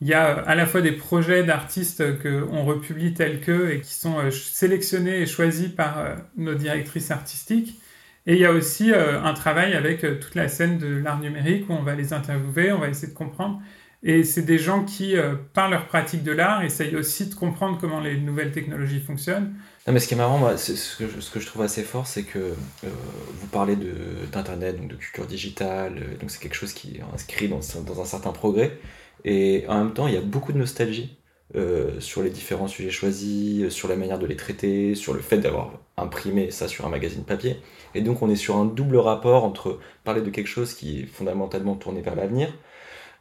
il 0.00 0.06
y 0.06 0.14
a 0.14 0.32
à 0.32 0.54
la 0.54 0.66
fois 0.66 0.80
des 0.80 0.92
projets 0.92 1.42
d'artistes 1.42 2.04
qu'on 2.22 2.64
republie 2.64 3.12
tels 3.14 3.40
que 3.40 3.70
et 3.70 3.80
qui 3.80 3.92
sont 3.92 4.30
sélectionnés 4.30 5.22
et 5.22 5.26
choisis 5.26 5.70
par 5.70 6.14
nos 6.36 6.54
directrices 6.54 7.10
artistiques. 7.10 7.80
Et 8.26 8.34
il 8.34 8.38
y 8.38 8.44
a 8.44 8.52
aussi 8.52 8.92
euh, 8.92 9.22
un 9.22 9.34
travail 9.34 9.74
avec 9.74 10.04
euh, 10.04 10.18
toute 10.20 10.34
la 10.34 10.48
scène 10.48 10.78
de 10.78 10.86
l'art 10.86 11.20
numérique 11.20 11.68
où 11.68 11.72
on 11.72 11.82
va 11.82 11.94
les 11.94 12.12
interviewer, 12.12 12.72
on 12.72 12.78
va 12.78 12.88
essayer 12.88 13.08
de 13.08 13.16
comprendre. 13.16 13.60
Et 14.02 14.24
c'est 14.24 14.42
des 14.42 14.58
gens 14.58 14.84
qui, 14.84 15.16
euh, 15.16 15.34
par 15.52 15.68
leur 15.68 15.86
pratique 15.86 16.22
de 16.22 16.32
l'art, 16.32 16.62
essayent 16.62 16.96
aussi 16.96 17.26
de 17.26 17.34
comprendre 17.34 17.76
comment 17.78 18.00
les 18.00 18.18
nouvelles 18.18 18.50
technologies 18.50 19.00
fonctionnent. 19.00 19.54
Non, 19.86 19.92
mais 19.92 20.00
ce 20.00 20.08
qui 20.08 20.14
est 20.14 20.16
marrant, 20.16 20.56
ce, 20.56 20.72
que 20.96 21.06
je, 21.06 21.20
ce, 21.20 21.30
que 21.30 21.38
je, 21.38 21.46
trouve 21.46 21.62
assez 21.62 21.82
fort, 21.82 22.06
c'est 22.06 22.22
que 22.22 22.54
vous 22.82 23.46
parlez 23.48 23.76
d'Internet, 24.32 24.78
donc 24.78 24.88
de 24.88 24.96
culture 24.96 25.26
digitale, 25.26 25.94
donc 26.20 26.30
c'est 26.30 26.40
quelque 26.40 26.54
chose 26.54 26.72
qui 26.72 26.96
est 26.96 27.14
inscrit 27.14 27.48
dans, 27.48 27.60
dans, 27.86 28.00
un 28.00 28.04
certain 28.04 28.32
progrès. 28.32 28.78
Et 29.24 29.64
en 29.68 29.84
même 29.84 29.92
temps, 29.92 30.06
il 30.06 30.14
y 30.14 30.18
a 30.18 30.22
beaucoup 30.22 30.52
de 30.52 30.58
nostalgie 30.58 31.16
sur 31.98 32.22
les 32.22 32.30
différents 32.30 32.68
sujets 32.68 32.90
choisis, 32.90 33.68
sur 33.70 33.88
la 33.88 33.96
manière 33.96 34.18
de 34.18 34.26
les 34.26 34.36
traiter, 34.36 34.94
sur 34.94 35.12
le 35.12 35.20
fait 35.20 35.38
d'avoir 35.38 35.72
imprimé 35.96 36.50
ça 36.50 36.68
sur 36.68 36.86
un 36.86 36.90
magazine 36.90 37.24
papier. 37.24 37.56
Et 37.94 38.00
donc 38.00 38.22
on 38.22 38.30
est 38.30 38.36
sur 38.36 38.56
un 38.56 38.64
double 38.64 38.96
rapport 38.96 39.44
entre 39.44 39.78
parler 40.04 40.22
de 40.22 40.30
quelque 40.30 40.46
chose 40.46 40.74
qui 40.74 41.00
est 41.00 41.06
fondamentalement 41.06 41.74
tourné 41.74 42.00
vers 42.00 42.14
l'avenir, 42.14 42.52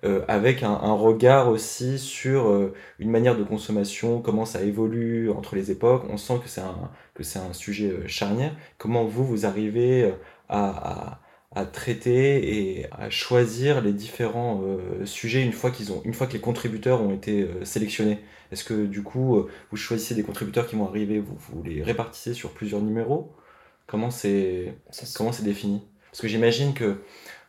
euh, 0.06 0.24
avec 0.29 0.63
un, 0.63 0.94
regard 0.94 1.50
aussi 1.50 2.00
sur 2.00 2.48
euh, 2.50 2.74
une 3.00 3.12
manière 3.12 3.38
de 3.38 3.44
consommation, 3.44 4.22
comment 4.22 4.46
ça 4.46 4.62
évolue 4.63 5.29
entre 5.29 5.56
les 5.56 5.72
époques. 5.72 6.06
On 6.10 6.15
sent 6.15 6.39
que 6.41 6.48
c'est 6.48 6.62
un, 6.62 6.89
que 7.13 7.24
c'est 7.24 7.39
un 7.39 7.51
sujet 7.51 7.89
euh, 7.89 8.08
charnière. 8.08 8.56
Comment 8.77 9.03
vous, 9.03 9.25
vous 9.25 9.46
arrivez 9.46 10.13
à, 10.48 11.20
à, 11.53 11.65
traiter 11.65 12.79
et 12.79 12.88
à 12.91 13.10
choisir 13.10 13.82
les 13.82 13.91
différents 13.91 14.63
sujets 15.03 15.44
une 15.44 15.51
fois, 15.51 15.70
qu'ils 15.72 15.91
ont, 15.91 16.01
une 16.06 16.13
fois 16.13 16.27
que 16.27 16.34
les 16.34 16.39
contributeurs 16.39 17.01
ont 17.01 17.13
été 17.13 17.48
sélectionnés? 17.63 18.20
Est-ce 18.51 18.63
que 18.63 18.86
du 18.86 19.03
coup, 19.03 19.46
vous 19.70 19.77
choisissez 19.77 20.15
des 20.15 20.24
contributeurs 20.24 20.68
qui 20.68 20.75
vont 20.77 20.88
arriver, 20.88 21.20
vous, 21.20 21.36
vous 21.38 21.63
les 21.63 21.84
répartissez 21.84 22.34
sur 22.34 22.51
plusieurs 22.51 22.82
numéros? 22.82 23.34
Comment 23.88 24.12
c'est 24.12 24.75
comment 25.15 25.34
c'est 25.34 25.44
défini? 25.44 25.82
Parce 26.12 26.22
que 26.22 26.27
j'imagine 26.27 26.74
que 26.74 27.01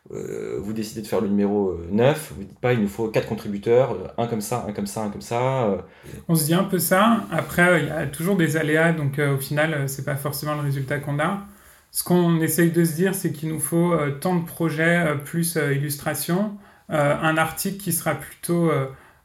euh, 0.09 0.57
vous 0.59 0.73
décidez 0.73 1.01
de 1.01 1.07
faire 1.07 1.21
le 1.21 1.27
numéro 1.27 1.77
9, 1.91 2.33
vous 2.35 2.43
dites 2.43 2.59
pas 2.59 2.73
il 2.73 2.81
nous 2.81 2.87
faut 2.87 3.07
quatre 3.07 3.27
contributeurs, 3.27 4.13
un 4.17 4.27
comme 4.27 4.41
ça, 4.41 4.65
un 4.67 4.73
comme 4.73 4.87
ça, 4.87 5.03
un 5.03 5.09
comme 5.09 5.21
ça. 5.21 5.85
On 6.27 6.35
se 6.35 6.45
dit 6.45 6.53
un 6.53 6.63
peu 6.63 6.79
ça. 6.79 7.25
Après, 7.31 7.81
il 7.81 7.87
y 7.87 7.91
a 7.91 8.07
toujours 8.07 8.35
des 8.35 8.57
aléas, 8.57 8.93
donc 8.93 9.19
au 9.19 9.37
final, 9.37 9.87
c'est 9.87 10.03
pas 10.03 10.15
forcément 10.15 10.55
le 10.55 10.61
résultat 10.61 10.99
qu'on 10.99 11.19
a. 11.19 11.45
Ce 11.91 12.03
qu'on 12.03 12.41
essaye 12.41 12.71
de 12.71 12.83
se 12.83 12.95
dire, 12.95 13.13
c'est 13.13 13.31
qu'il 13.31 13.49
nous 13.49 13.59
faut 13.59 13.95
tant 14.21 14.35
de 14.35 14.45
projets 14.45 15.15
plus 15.23 15.55
illustration, 15.55 16.57
un 16.89 17.37
article 17.37 17.77
qui 17.77 17.93
sera 17.93 18.15
plutôt 18.15 18.71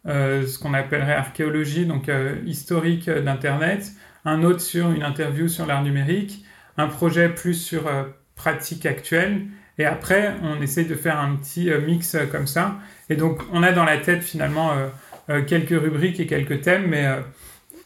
ce 0.05 0.59
qu'on 0.59 0.75
appellerait 0.75 1.15
archéologie, 1.15 1.87
donc 1.87 2.11
historique 2.45 3.09
d'Internet, 3.09 3.93
un 4.25 4.43
autre 4.43 4.61
sur 4.61 4.91
une 4.91 5.03
interview 5.03 5.49
sur 5.49 5.67
l'art 5.67 5.83
numérique, 5.83 6.45
un 6.77 6.89
projet 6.89 7.31
plus 7.31 7.55
sur 7.55 7.91
pratique 8.35 8.85
actuelle 8.85 9.47
et 9.79 9.85
après, 9.85 10.35
on 10.43 10.61
essaie 10.63 10.85
de 10.85 10.95
faire 10.95 11.19
un 11.19 11.37
petit 11.37 11.71
euh, 11.71 11.81
mix 11.81 12.15
euh, 12.15 12.27
comme 12.27 12.47
ça. 12.47 12.77
Et 13.11 13.17
donc, 13.17 13.41
on 13.53 13.63
a 13.63 13.73
dans 13.73 13.85
la 13.85 13.99
tête 13.99 14.23
finalement 14.23 14.71
euh, 15.29 15.43
quelques 15.45 15.79
rubriques 15.81 16.19
et 16.19 16.27
quelques 16.27 16.63
thèmes, 16.63 16.87
mais 16.89 17.07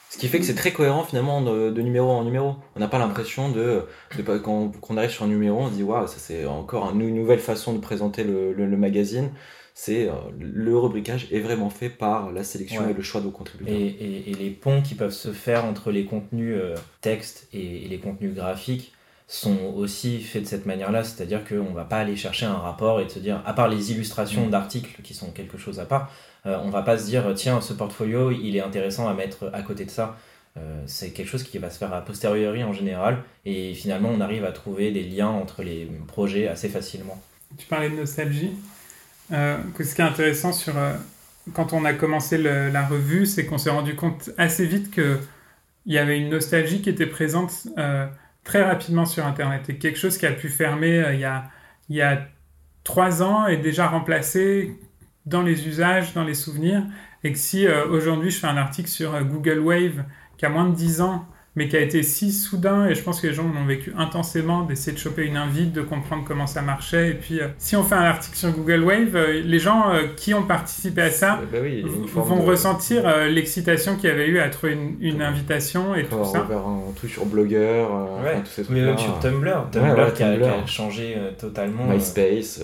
ce 0.09 0.19
qui 0.19 0.29
fait 0.29 0.39
que 0.39 0.45
c'est 0.45 0.55
très 0.55 0.73
cohérent 0.73 1.05
finalement 1.05 1.41
de, 1.43 1.81
numéro 1.81 2.11
en 2.11 2.25
numéro. 2.25 2.57
On 2.77 2.81
n'a 2.81 2.89
pas 2.89 2.99
l'impression 2.99 3.51
de, 3.51 3.85
de 4.17 4.23
quand, 4.39 4.73
on 4.89 4.97
arrive 4.97 5.11
sur 5.11 5.25
un 5.25 5.29
numéro, 5.29 5.61
on 5.61 5.69
se 5.69 5.75
dit 5.75 5.83
waouh, 5.83 6.07
ça 6.07 6.17
c'est 6.19 6.47
encore 6.47 6.91
une 6.93 7.15
nouvelle 7.15 7.39
façon 7.39 7.73
de 7.75 7.79
présenter 7.79 8.25
le, 8.25 8.53
le, 8.53 8.77
magazine. 8.77 9.31
C'est 9.75 10.11
le 10.39 10.77
rubricage 10.77 11.29
est 11.31 11.39
vraiment 11.39 11.71
fait 11.71 11.89
par 11.89 12.33
la 12.33 12.45
sélection 12.45 12.89
et 12.89 12.93
le 12.93 13.03
choix 13.03 13.21
de 13.21 13.27
vos 13.27 13.31
contributeurs. 13.31 13.75
Et, 13.75 14.31
et, 14.31 14.35
les 14.35 14.51
ponts 14.51 14.83
qui 14.83 14.95
peuvent 14.95 15.13
se 15.13 15.33
faire 15.33 15.65
entre 15.65 15.91
les 15.91 16.05
contenus 16.05 16.57
texte 17.01 17.49
et, 17.53 17.87
les 17.89 17.99
contenus 17.99 18.35
graphiques 18.35 18.93
sont 19.31 19.75
aussi 19.77 20.19
faits 20.19 20.43
de 20.43 20.49
cette 20.49 20.67
manière-là, 20.67 21.05
c'est-à-dire 21.05 21.45
qu'on 21.45 21.71
ne 21.71 21.75
va 21.75 21.85
pas 21.85 21.99
aller 21.99 22.17
chercher 22.17 22.47
un 22.47 22.57
rapport 22.57 23.01
et 23.01 23.09
se 23.09 23.21
dire, 23.21 23.41
à 23.47 23.53
part 23.53 23.69
les 23.69 23.93
illustrations 23.93 24.47
mm. 24.47 24.51
d'articles 24.51 25.01
qui 25.03 25.15
sont 25.15 25.31
quelque 25.31 25.57
chose 25.57 25.79
à 25.79 25.85
part, 25.85 26.11
euh, 26.47 26.59
on 26.65 26.71
va 26.71 26.83
pas 26.83 26.99
se 26.99 27.07
dire, 27.07 27.33
tiens, 27.37 27.61
ce 27.61 27.73
portfolio, 27.73 28.33
il 28.33 28.57
est 28.57 28.61
intéressant 28.61 29.09
à 29.09 29.15
mettre 29.15 29.49
à 29.53 29.63
côté 29.63 29.85
de 29.85 29.91
ça. 29.91 30.17
Euh, 30.57 30.83
c'est 30.87 31.11
quelque 31.11 31.29
chose 31.29 31.45
qui 31.45 31.59
va 31.59 31.71
se 31.71 31.79
faire 31.79 31.95
a 31.95 32.01
posteriori 32.01 32.65
en 32.65 32.73
général, 32.73 33.23
et 33.45 33.73
finalement 33.73 34.11
on 34.13 34.21
arrive 34.21 34.45
à 34.45 34.51
trouver 34.51 34.91
des 34.91 35.05
liens 35.05 35.29
entre 35.29 35.63
les 35.63 35.89
projets 36.09 36.49
assez 36.49 36.69
facilement. 36.69 37.23
Tu 37.57 37.67
parlais 37.69 37.89
de 37.89 37.95
nostalgie. 37.95 38.51
Euh, 39.31 39.59
ce 39.79 39.95
qui 39.95 40.01
est 40.01 40.05
intéressant 40.05 40.53
sur, 40.53 40.75
quand 41.55 41.73
on 41.73 41.85
a 41.85 41.93
commencé 41.93 42.37
la 42.37 42.85
revue, 42.85 43.27
c'est 43.27 43.47
qu'on 43.47 43.59
s'est 43.59 43.71
rendu 43.71 43.95
compte 43.95 44.31
assez 44.39 44.67
vite 44.67 44.91
qu'il 44.91 45.21
y 45.87 45.99
avait 45.99 46.19
une 46.19 46.31
nostalgie 46.31 46.83
qui 46.83 46.91
était 46.91 47.07
présente 47.07 47.69
très 48.45 48.63
rapidement 48.63 49.07
sur 49.07 49.27
Internet. 49.27 49.69
Et 49.69 49.79
quelque 49.79 49.99
chose 49.99 50.19
qui 50.19 50.27
a 50.27 50.33
pu 50.33 50.49
fermer 50.49 51.03
euh, 51.03 51.15
il, 51.15 51.97
y 51.97 52.03
a, 52.03 52.29
trois 52.85 53.23
ans 53.23 53.47
est 53.47 53.59
déjà 53.59 53.89
remplacé 53.89 54.79
dans 55.27 55.43
les 55.43 55.69
usages, 55.69 56.15
dans 56.15 56.25
les 56.25 56.35
souvenirs. 56.35 56.85
Et 57.23 57.33
que 57.33 57.39
si 57.39 57.67
euh, 57.67 57.87
aujourd'hui 57.89 58.31
je 58.31 58.39
fais 58.39 58.47
un 58.47 58.57
article 58.57 58.89
sur 58.89 59.15
euh, 59.15 59.23
Google 59.23 59.59
Wave 59.59 60.05
qui 60.39 60.47
a 60.47 60.49
moins 60.49 60.69
de 60.69 60.75
10 60.75 61.03
ans 61.03 61.27
mais 61.57 61.67
qui 61.67 61.77
a 61.77 61.81
été 61.81 62.05
si 62.05 62.31
soudain, 62.31 62.87
et 62.87 62.95
je 62.95 63.03
pense 63.03 63.21
que 63.21 63.27
les 63.27 63.35
gens 63.35 63.43
l'ont 63.43 63.65
vécu 63.65 63.93
intensément, 63.99 64.63
d'essayer 64.63 64.93
de 64.93 64.99
choper 65.01 65.25
une 65.25 65.37
invite, 65.37 65.73
de 65.73 65.83
comprendre 65.83 66.23
comment 66.25 66.47
ça 66.47 66.63
marchait. 66.63 67.11
Et 67.11 67.15
puis, 67.15 67.41
euh, 67.41 67.49
si 67.59 67.75
on 67.75 67.83
fait 67.83 67.97
un 67.97 68.05
article 68.05 68.37
sur 68.37 68.53
Google 68.53 68.85
Wave, 68.85 69.17
euh, 69.17 69.43
les 69.45 69.59
gens 69.59 69.91
euh, 69.91 70.07
qui 70.17 70.33
ont 70.33 70.45
participé 70.45 71.03
à 71.03 71.11
ça 71.11 71.41
bah 71.51 71.59
vont 72.15 72.43
ressentir 72.43 73.03
l'excitation 73.27 73.97
qu'il 73.97 74.09
y 74.09 74.13
avait 74.13 74.29
eu 74.29 74.39
à 74.39 74.49
trouver 74.49 74.79
une, 75.01 75.23
invitation 75.23 75.95
et 75.95 76.05
tout 76.05 76.25
ça. 76.25 76.47
Faire 76.47 76.67
un 76.67 76.93
truc 76.95 77.11
sur 77.11 77.27
Blogueur, 77.27 77.91
tout 78.45 78.51
ces 78.51 78.65
Mais 78.71 78.83
même 78.83 78.99
sur 78.99 79.19
Tumblr, 79.19 79.71
Tumblr, 79.73 80.13
qui, 80.15 80.23
a, 80.23 80.67
changé 80.67 81.17
totalement. 81.39 81.85
MySpace, 81.87 82.63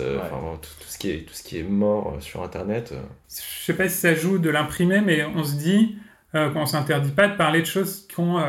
tout, 0.61 0.69
ce 0.87 0.97
qui 0.97 1.11
est, 1.11 1.27
tout 1.27 1.33
ce 1.33 1.43
qui 1.43 1.59
est 1.59 1.63
mort 1.63 2.15
sur 2.19 2.41
Internet. 2.41 2.93
Je 3.29 3.65
sais 3.65 3.73
pas 3.73 3.89
si 3.89 3.97
ça 3.97 4.15
joue 4.15 4.37
de 4.37 4.49
l'imprimer, 4.49 5.01
mais 5.01 5.25
on 5.35 5.43
se 5.43 5.55
dit 5.55 5.97
qu'on 6.33 6.65
s'interdit 6.65 7.11
pas 7.11 7.27
de 7.27 7.35
parler 7.35 7.61
de 7.61 7.67
choses 7.67 8.07
qui 8.07 8.19
ont 8.19 8.39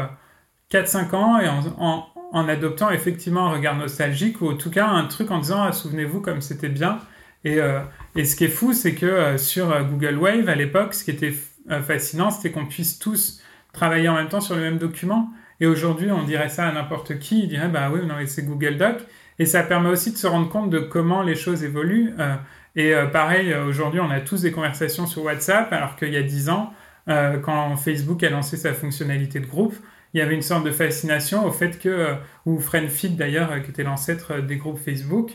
4-5 0.71 1.15
ans 1.15 1.39
et 1.39 1.49
en, 1.49 2.07
en, 2.33 2.49
adoptant 2.49 2.91
effectivement 2.91 3.47
un 3.47 3.53
regard 3.53 3.77
nostalgique 3.77 4.41
ou 4.43 4.51
en 4.51 4.57
tout 4.57 4.71
cas 4.71 4.87
un 4.87 5.05
truc 5.05 5.31
en 5.31 5.39
disant 5.39 5.63
ah, 5.63 5.73
souvenez-vous 5.73 6.21
comme 6.21 6.41
c'était 6.41 6.69
bien. 6.69 6.99
Et, 7.45 7.61
euh, 7.61 7.81
et, 8.17 8.25
ce 8.25 8.37
qui 8.37 8.45
est 8.45 8.49
fou, 8.49 8.73
c'est 8.73 8.95
que 8.95 9.07
euh, 9.07 9.39
sur 9.39 9.71
euh, 9.71 9.83
Google 9.83 10.17
Wave 10.17 10.49
à 10.49 10.55
l'époque, 10.55 10.95
ce 10.95 11.05
qui 11.05 11.11
était 11.11 11.35
fascinant, 11.87 12.31
c'était 12.31 12.51
qu'on 12.51 12.65
puisse 12.65 12.99
tous 12.99 13.43
travailler 13.75 14.09
en 14.09 14.15
même 14.15 14.29
temps 14.29 14.41
sur 14.41 14.57
le 14.57 14.63
même 14.63 14.79
document. 14.79 15.31
Et 15.61 15.67
aujourd'hui, 15.67 16.11
on 16.11 16.23
dirait 16.23 16.49
ça 16.49 16.67
à 16.67 16.73
n'importe 16.73 17.19
qui, 17.19 17.43
il 17.43 17.49
dirait 17.49 17.69
bah 17.69 17.91
oui, 17.93 18.01
non, 18.07 18.15
c'est 18.27 18.45
Google 18.45 18.79
Doc. 18.79 18.97
Et 19.39 19.45
ça 19.45 19.63
permet 19.63 19.91
aussi 19.91 20.11
de 20.11 20.17
se 20.17 20.27
rendre 20.27 20.49
compte 20.49 20.71
de 20.71 20.79
comment 20.79 21.23
les 21.23 21.35
choses 21.35 21.65
évoluent. 21.65 22.15
et 22.75 22.95
pareil, 23.13 23.55
aujourd'hui, 23.55 24.01
on 24.01 24.09
a 24.11 24.21
tous 24.21 24.43
des 24.43 24.51
conversations 24.51 25.07
sur 25.07 25.25
WhatsApp, 25.25 25.71
alors 25.71 25.95
qu'il 25.97 26.13
y 26.15 26.17
a 26.17 26.23
10 26.23 26.49
ans, 26.49 26.73
quand 27.07 27.77
Facebook 27.77 28.23
a 28.25 28.31
lancé 28.31 28.57
sa 28.57 28.73
fonctionnalité 28.73 29.41
de 29.41 29.47
groupe, 29.47 29.75
il 30.15 30.21
y 30.21 30.23
avait 30.23 30.35
une 30.35 30.43
sorte 30.43 30.65
de 30.65 30.71
fascination 30.71 31.45
au 31.45 31.53
fait 31.53 31.79
que, 31.79 31.89
euh, 31.89 32.15
ou 32.47 32.61
FriendFeed 32.61 33.17
d'ailleurs, 33.17 33.53
euh, 33.53 33.61
qui 33.61 33.71
était 33.71 33.83
l'ancêtre 33.83 34.35
euh, 34.35 34.41
des 34.41 34.57
groupes 34.57 34.79
Facebook, 34.79 35.33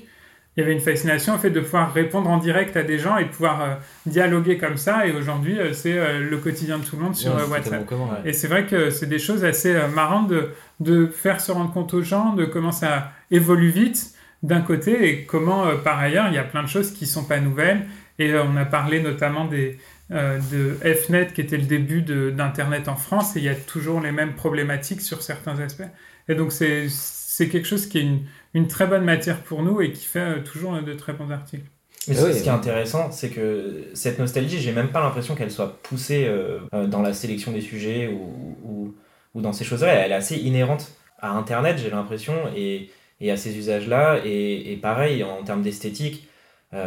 il 0.56 0.60
y 0.60 0.64
avait 0.64 0.74
une 0.74 0.80
fascination 0.80 1.34
au 1.34 1.38
fait 1.38 1.50
de 1.50 1.60
pouvoir 1.60 1.94
répondre 1.94 2.30
en 2.30 2.38
direct 2.38 2.78
à 2.78 2.84
des 2.84 3.00
gens 3.00 3.18
et 3.18 3.26
de 3.26 3.30
pouvoir 3.30 3.80
dialoguer 4.06 4.60
comme 4.60 4.78
ça. 4.78 5.08
Et 5.08 5.12
aujourd'hui, 5.12 5.58
c'est 5.74 6.20
le 6.20 6.38
quotidien 6.38 6.78
de 6.78 6.84
tout 6.84 6.96
le 6.96 7.02
monde 7.02 7.16
sur 7.16 7.34
WhatsApp. 7.50 7.92
Et 8.24 8.34
c'est 8.34 8.48
vrai 8.48 8.68
que 8.68 8.92
c'est 8.92 9.08
des 9.08 9.18
choses 9.18 9.44
assez 9.44 9.76
marrantes 9.96 10.28
de, 10.28 10.52
de, 10.80 11.08
faire 11.08 11.42
se 11.42 11.52
rendre 11.52 11.74
compte 11.74 11.96
aux 11.96 12.04
gens 12.04 12.34
de 12.34 12.46
comment 12.46 12.72
ça 12.72 13.14
évolue 13.32 13.70
vite 13.70 14.14
d'un 14.44 14.62
côté 14.62 15.10
et 15.10 15.26
comment, 15.26 15.76
par 15.84 15.98
ailleurs, 15.98 16.28
il 16.28 16.36
y 16.36 16.38
a 16.38 16.44
plein 16.44 16.62
de 16.62 16.68
choses 16.68 16.92
qui 16.92 17.06
ne 17.06 17.10
sont 17.10 17.24
pas 17.24 17.40
nouvelles. 17.40 17.88
Et 18.20 18.34
on 18.36 18.56
a 18.58 18.66
parlé 18.66 19.02
notamment 19.02 19.46
des, 19.46 19.78
euh, 20.12 20.40
de 20.52 20.94
FNET 20.94 21.28
qui 21.34 21.42
était 21.42 21.58
le 21.58 21.64
début 21.64 22.02
d'Internet 22.02 22.88
en 22.88 22.96
France 22.96 23.36
et 23.36 23.40
il 23.40 23.46
y 23.46 23.50
a 23.50 23.56
toujours 23.56 24.00
les 24.02 24.12
mêmes 24.12 24.36
problématiques 24.36 25.02
sur 25.02 25.22
certains 25.22 25.60
aspects. 25.60 25.90
Et 26.28 26.36
donc 26.36 26.52
c'est 26.52 27.50
quelque 27.50 27.66
chose 27.66 27.88
qui 27.88 27.98
est 27.98 28.02
une, 28.02 28.22
une, 28.54 28.68
très 28.68 28.86
bonne 28.86 29.04
matière 29.04 29.42
pour 29.42 29.64
nous 29.64 29.82
et 29.82 29.92
qui 29.92 30.06
fait 30.06 30.20
euh, 30.20 30.40
toujours 30.44 30.80
de 30.82 30.94
très 30.94 31.14
bons 31.14 31.32
articles. 31.32 31.66
Mais 32.08 32.16
ce 32.16 32.44
qui 32.44 32.50
est 32.50 32.52
intéressant, 32.52 33.12
c'est 33.12 33.30
que 33.30 33.86
cette 33.94 34.20
nostalgie, 34.20 34.60
j'ai 34.60 34.74
même 34.74 34.90
pas 34.90 35.02
l'impression 35.02 35.36
qu'elle 35.36 35.52
soit 35.52 35.82
poussée 35.82 36.26
euh, 36.28 36.60
dans 36.88 37.02
la 37.02 37.14
sélection 37.14 37.54
des 37.54 37.62
sujets 37.62 38.10
ou, 38.10 38.58
ou, 38.64 38.96
ou 39.34 39.42
dans 39.42 39.54
ces 39.54 39.64
choses-là. 39.64 39.94
Elle 39.94 40.12
est 40.12 40.16
assez 40.16 40.36
inhérente 40.36 40.92
à 41.20 41.32
Internet, 41.32 41.80
j'ai 41.82 41.90
l'impression, 41.90 42.34
et, 42.56 42.90
et, 43.22 43.32
à 43.32 43.38
ces 43.38 43.58
usages-là. 43.58 44.20
Et, 44.26 44.74
et, 44.74 44.76
pareil, 44.76 45.24
en 45.24 45.44
termes 45.44 45.62
d'esthétique, 45.62 46.28
euh, 46.28 46.33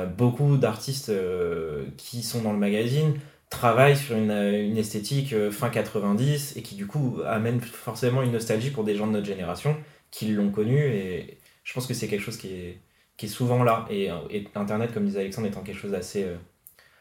beaucoup 0.06 0.56
d'artistes 0.56 1.10
euh, 1.10 1.84
qui 1.96 2.22
sont 2.22 2.42
dans 2.42 2.52
le 2.52 2.58
magazine 2.58 3.14
travaillent 3.50 3.96
sur 3.96 4.16
une, 4.16 4.32
une 4.32 4.76
esthétique 4.76 5.32
euh, 5.32 5.52
fin 5.52 5.70
90 5.70 6.56
et 6.56 6.62
qui 6.62 6.74
du 6.74 6.86
coup 6.86 7.20
amènent 7.24 7.60
forcément 7.60 8.22
une 8.22 8.32
nostalgie 8.32 8.70
pour 8.70 8.82
des 8.82 8.96
gens 8.96 9.06
de 9.06 9.12
notre 9.12 9.26
génération 9.26 9.76
qui 10.10 10.26
l'ont 10.28 10.50
connu 10.50 10.78
et 10.78 11.38
je 11.62 11.72
pense 11.72 11.86
que 11.86 11.94
c'est 11.94 12.08
quelque 12.08 12.22
chose 12.22 12.36
qui 12.36 12.48
est, 12.48 12.80
qui 13.16 13.26
est 13.26 13.28
souvent 13.28 13.62
là 13.62 13.86
et, 13.88 14.10
internet 14.56 14.92
comme 14.92 15.04
disait 15.04 15.20
Alexandre 15.20 15.46
étant 15.46 15.62
quelque 15.62 15.78
chose 15.78 15.92
d'assez 15.92 16.26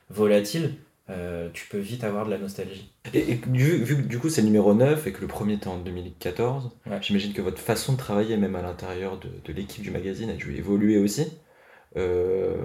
volatile 0.10 0.76
tu 1.54 1.68
peux 1.68 1.78
vite 1.78 2.04
avoir 2.04 2.26
de 2.26 2.32
la 2.32 2.40
nostalgie. 2.40 2.92
Et, 3.14 3.36
vu, 3.48 3.84
vu, 3.84 3.96
que 3.98 4.02
du 4.02 4.18
coup 4.20 4.30
c'est 4.30 4.42
le 4.42 4.48
numéro 4.48 4.74
9 4.74 5.06
et 5.06 5.12
que 5.12 5.22
le 5.22 5.28
premier 5.28 5.54
était 5.54 5.68
en 5.68 5.78
2014, 5.78 6.72
j'imagine 7.02 7.34
que 7.34 7.42
votre 7.42 7.60
façon 7.60 7.94
de 7.94 7.98
travailler 7.98 8.38
même 8.38 8.56
à 8.56 8.62
l'intérieur 8.62 9.20
de, 9.20 9.30
de 9.44 9.54
l'équipe 9.54 9.84
du 9.84 9.92
magazine 9.92 10.30
a 10.30 10.34
dû 10.34 10.56
évoluer 10.56 10.98
aussi. 10.98 11.28
Euh, 11.98 12.56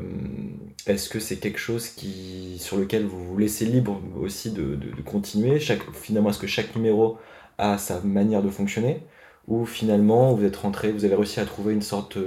est-ce 0.87 1.09
que 1.09 1.21
c'est 1.21 1.37
quelque 1.37 1.59
chose 1.59 1.89
qui, 1.89 2.59
sur 2.59 2.77
lequel 2.77 3.05
vous 3.05 3.25
vous 3.25 3.39
laissez 3.39 3.65
libre 3.67 4.01
aussi 4.21 4.51
de, 4.51 4.79
continuer 5.05 5.59
Finalement, 5.93 6.31
est-ce 6.31 6.39
que 6.39 6.47
chaque 6.47 6.75
numéro 6.75 7.19
a 7.59 7.79
sa 7.79 8.01
manière 8.01 8.43
de 8.43 8.51
fonctionner 8.51 9.03
ou 9.49 9.65
finalement 9.67 10.35
vous 10.35 10.45
êtes 10.45 10.57
rentré, 10.57 10.93
vous 10.93 11.05
avez 11.05 11.15
réussi 11.15 11.41
à 11.41 11.45
trouver 11.45 11.73
une 11.75 11.83
sorte 11.83 12.19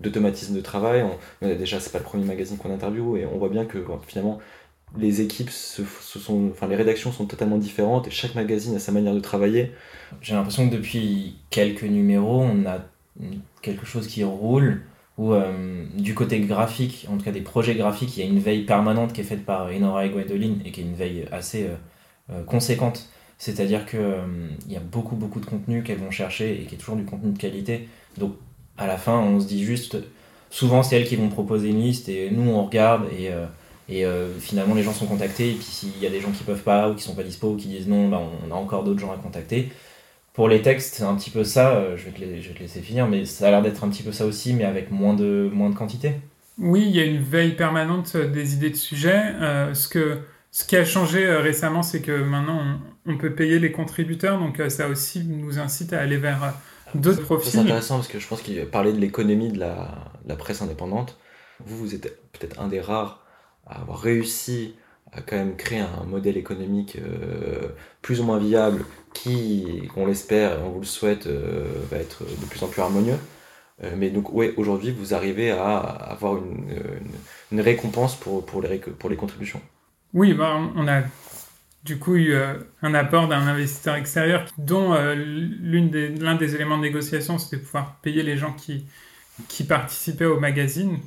d'automatisme 0.00 0.54
de 0.54 0.60
travail? 0.60 1.04
On, 1.42 1.48
déjà, 1.48 1.80
c'est 1.80 1.90
pas 1.90 1.98
le 1.98 2.04
premier 2.04 2.24
magazine 2.24 2.56
qu'on 2.56 2.72
interviewe 2.72 3.18
et 3.18 3.26
on 3.26 3.38
voit 3.38 3.48
bien 3.48 3.64
que 3.64 3.84
finalement 4.06 4.38
les 4.96 5.20
équipes, 5.20 5.50
enfin 6.50 6.66
les 6.66 6.76
rédactions 6.76 7.12
sont 7.12 7.26
totalement 7.26 7.58
différentes 7.58 8.06
et 8.06 8.10
chaque 8.10 8.34
magazine 8.34 8.74
a 8.76 8.78
sa 8.78 8.92
manière 8.92 9.14
de 9.14 9.20
travailler. 9.20 9.72
J'ai 10.22 10.34
l'impression 10.34 10.68
que 10.68 10.74
depuis 10.74 11.36
quelques 11.50 11.82
numéros, 11.82 12.40
on 12.40 12.64
a 12.66 12.78
quelque 13.60 13.84
chose 13.84 14.06
qui 14.06 14.24
roule 14.24 14.82
où 15.18 15.32
euh, 15.32 15.84
du 15.94 16.14
côté 16.14 16.40
graphique, 16.40 17.06
en 17.10 17.18
tout 17.18 17.24
cas 17.24 17.32
des 17.32 17.40
projets 17.40 17.74
graphiques, 17.74 18.16
il 18.16 18.20
y 18.20 18.26
a 18.26 18.30
une 18.30 18.38
veille 18.38 18.62
permanente 18.62 19.12
qui 19.12 19.20
est 19.20 19.24
faite 19.24 19.44
par 19.44 19.66
Enora 19.66 20.06
et 20.06 20.10
Gwendoline 20.10 20.60
et 20.64 20.70
qui 20.70 20.80
est 20.80 20.84
une 20.84 20.94
veille 20.94 21.26
assez 21.32 21.64
euh, 21.64 21.74
euh, 22.32 22.44
conséquente. 22.44 23.08
C'est-à-dire 23.36 23.84
qu'il 23.84 24.00
il 24.66 24.72
y 24.72 24.76
a 24.76 24.80
beaucoup 24.80 25.16
beaucoup 25.16 25.40
de 25.40 25.46
contenu 25.46 25.82
qu'elles 25.82 25.98
vont 25.98 26.10
chercher 26.10 26.60
et 26.60 26.66
qui 26.66 26.76
est 26.76 26.78
toujours 26.78 26.96
du 26.96 27.04
contenu 27.04 27.32
de 27.32 27.38
qualité. 27.38 27.88
Donc 28.16 28.34
à 28.76 28.86
la 28.86 28.96
fin, 28.96 29.18
on 29.18 29.40
se 29.40 29.46
dit 29.46 29.64
juste, 29.64 29.96
souvent 30.50 30.82
c'est 30.82 30.96
elles 30.96 31.06
qui 31.06 31.16
vont 31.16 31.28
proposer 31.28 31.70
une 31.70 31.80
liste 31.82 32.08
et 32.08 32.30
nous 32.30 32.50
on 32.50 32.64
regarde 32.64 33.04
et, 33.12 33.30
et 33.88 34.04
finalement 34.40 34.74
les 34.74 34.82
gens 34.82 34.92
sont 34.92 35.06
contactés. 35.06 35.50
Et 35.50 35.54
puis 35.54 35.64
s'il 35.64 35.98
y 36.00 36.06
a 36.06 36.10
des 36.10 36.20
gens 36.20 36.32
qui 36.32 36.42
peuvent 36.42 36.62
pas 36.62 36.90
ou 36.90 36.94
qui 36.96 37.02
sont 37.04 37.14
pas 37.14 37.22
dispo 37.22 37.50
ou 37.50 37.56
qui 37.56 37.68
disent 37.68 37.86
non, 37.86 38.08
bah, 38.08 38.20
on 38.44 38.50
a 38.52 38.56
encore 38.56 38.82
d'autres 38.82 39.00
gens 39.00 39.12
à 39.12 39.16
contacter. 39.16 39.70
Pour 40.38 40.48
les 40.48 40.62
textes, 40.62 40.94
c'est 40.94 41.02
un 41.02 41.16
petit 41.16 41.30
peu 41.30 41.42
ça, 41.42 41.72
euh, 41.72 41.96
je 41.96 42.04
vais, 42.04 42.12
te, 42.12 42.20
je 42.20 42.48
vais 42.48 42.54
te 42.54 42.60
laisser 42.60 42.80
finir, 42.80 43.08
mais 43.08 43.24
ça 43.24 43.48
a 43.48 43.50
l'air 43.50 43.60
d'être 43.60 43.82
un 43.82 43.88
petit 43.88 44.04
peu 44.04 44.12
ça 44.12 44.24
aussi, 44.24 44.54
mais 44.54 44.62
avec 44.62 44.92
moins 44.92 45.14
de, 45.14 45.50
moins 45.52 45.68
de 45.68 45.74
quantité. 45.74 46.14
Oui, 46.58 46.84
il 46.86 46.94
y 46.94 47.00
a 47.00 47.04
une 47.04 47.20
veille 47.20 47.56
permanente 47.56 48.16
des 48.16 48.54
idées 48.54 48.70
de 48.70 48.76
sujets. 48.76 49.32
ce, 49.74 49.88
que, 49.88 50.18
ce 50.52 50.64
qui 50.64 50.76
a 50.76 50.84
changé 50.84 51.28
récemment, 51.28 51.82
c'est 51.82 52.02
que 52.02 52.22
maintenant, 52.22 52.78
on, 53.04 53.18
peut 53.18 53.34
payer 53.34 53.58
les 53.58 53.72
contributeurs, 53.72 54.38
donc 54.38 54.62
ça 54.68 54.86
aussi 54.86 55.24
nous 55.24 55.58
incite 55.58 55.92
à 55.92 55.98
aller 55.98 56.18
vers 56.18 56.54
d'autres 56.94 57.22
profils. 57.22 57.50
C'est 57.50 57.58
intéressant 57.58 57.96
parce 57.96 58.06
que 58.06 58.20
je 58.20 58.28
pense 58.28 58.40
qu'il 58.40 58.64
parlait 58.66 58.92
de 58.92 59.00
l'économie 59.00 59.50
de 59.50 59.58
la, 59.58 60.12
la, 60.24 60.36
presse 60.36 60.62
indépendante. 60.62 61.18
Vous, 61.66 61.76
vous 61.78 61.94
êtes 61.96 62.16
peut-être 62.30 62.60
un 62.60 62.68
des 62.68 62.80
rares 62.80 63.26
à 63.66 63.80
avoir 63.80 63.98
réussi 63.98 64.76
à 65.12 65.20
quand 65.20 65.36
même 65.36 65.56
créer 65.56 65.80
un 65.80 66.04
modèle 66.04 66.36
économique 66.36 66.96
euh, 66.96 67.68
plus 68.02 68.20
ou 68.20 68.24
moins 68.24 68.38
viable 68.38 68.84
qui, 69.14 69.88
on 69.96 70.06
l'espère 70.06 70.52
et 70.52 70.62
on 70.62 70.70
vous 70.70 70.80
le 70.80 70.86
souhaite, 70.86 71.26
euh, 71.26 71.64
va 71.90 71.98
être 71.98 72.24
de 72.24 72.46
plus 72.46 72.62
en 72.62 72.68
plus 72.68 72.82
harmonieux. 72.82 73.18
Euh, 73.82 73.92
mais 73.96 74.10
donc, 74.10 74.32
ouais, 74.32 74.54
aujourd'hui, 74.56 74.90
vous 74.90 75.14
arrivez 75.14 75.50
à 75.50 75.78
avoir 75.78 76.36
une, 76.36 77.60
récompense 77.60 78.16
pour, 78.16 78.44
pour, 78.44 78.62
les, 78.62 78.78
pour 78.78 79.08
les 79.08 79.16
contributions. 79.16 79.60
Oui, 80.14 80.34
bah, 80.34 80.58
on 80.76 80.88
a 80.88 81.02
du 81.84 81.98
coup 81.98 82.16
eu 82.16 82.34
un 82.82 82.94
apport 82.94 83.28
d'un 83.28 83.46
investisseur 83.46 83.94
extérieur 83.94 84.44
dont 84.58 84.94
l'une 85.14 86.18
l'un 86.20 86.34
des 86.34 86.54
éléments 86.54 86.76
de 86.76 86.82
négociation, 86.82 87.38
c'était 87.38 87.62
pouvoir 87.62 87.96
payer 88.02 88.22
les 88.22 88.36
gens 88.36 88.52
qui, 88.52 88.84
qui 89.48 89.64
participaient 89.64 90.26
au 90.26 90.40
magazine. 90.40 90.98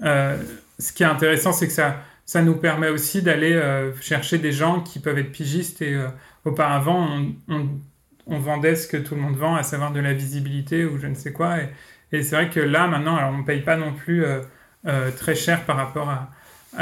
ce 0.00 0.92
qui 0.94 1.02
est 1.02 1.06
intéressant, 1.06 1.52
c'est 1.52 1.66
que 1.66 1.72
ça, 1.72 1.96
ça 2.24 2.42
nous 2.42 2.56
permet 2.56 2.88
aussi 2.88 3.22
d'aller 3.22 3.52
euh, 3.52 3.94
chercher 4.00 4.38
des 4.38 4.52
gens 4.52 4.80
qui 4.80 5.00
peuvent 5.00 5.18
être 5.18 5.32
pigistes 5.32 5.82
et 5.82 5.94
euh, 5.94 6.08
auparavant 6.44 7.08
on, 7.48 8.38
vendait 8.38 8.76
ce 8.76 8.86
que 8.86 8.96
tout 8.96 9.14
le 9.14 9.20
monde 9.20 9.36
vend, 9.36 9.54
à 9.56 9.62
savoir 9.62 9.92
de 9.92 10.00
la 10.00 10.12
visibilité 10.12 10.84
ou 10.84 10.98
je 10.98 11.06
ne 11.06 11.14
sais 11.14 11.32
quoi. 11.32 11.58
Et, 12.12 12.22
c'est 12.22 12.36
vrai 12.36 12.50
que 12.50 12.60
là 12.60 12.86
maintenant, 12.86 13.18
on 13.32 13.38
ne 13.38 13.42
paye 13.42 13.62
pas 13.62 13.76
non 13.76 13.94
plus 13.94 14.24
euh, 14.24 15.10
très 15.16 15.34
cher 15.34 15.64
par 15.64 15.76
rapport 15.76 16.10
à, 16.10 16.30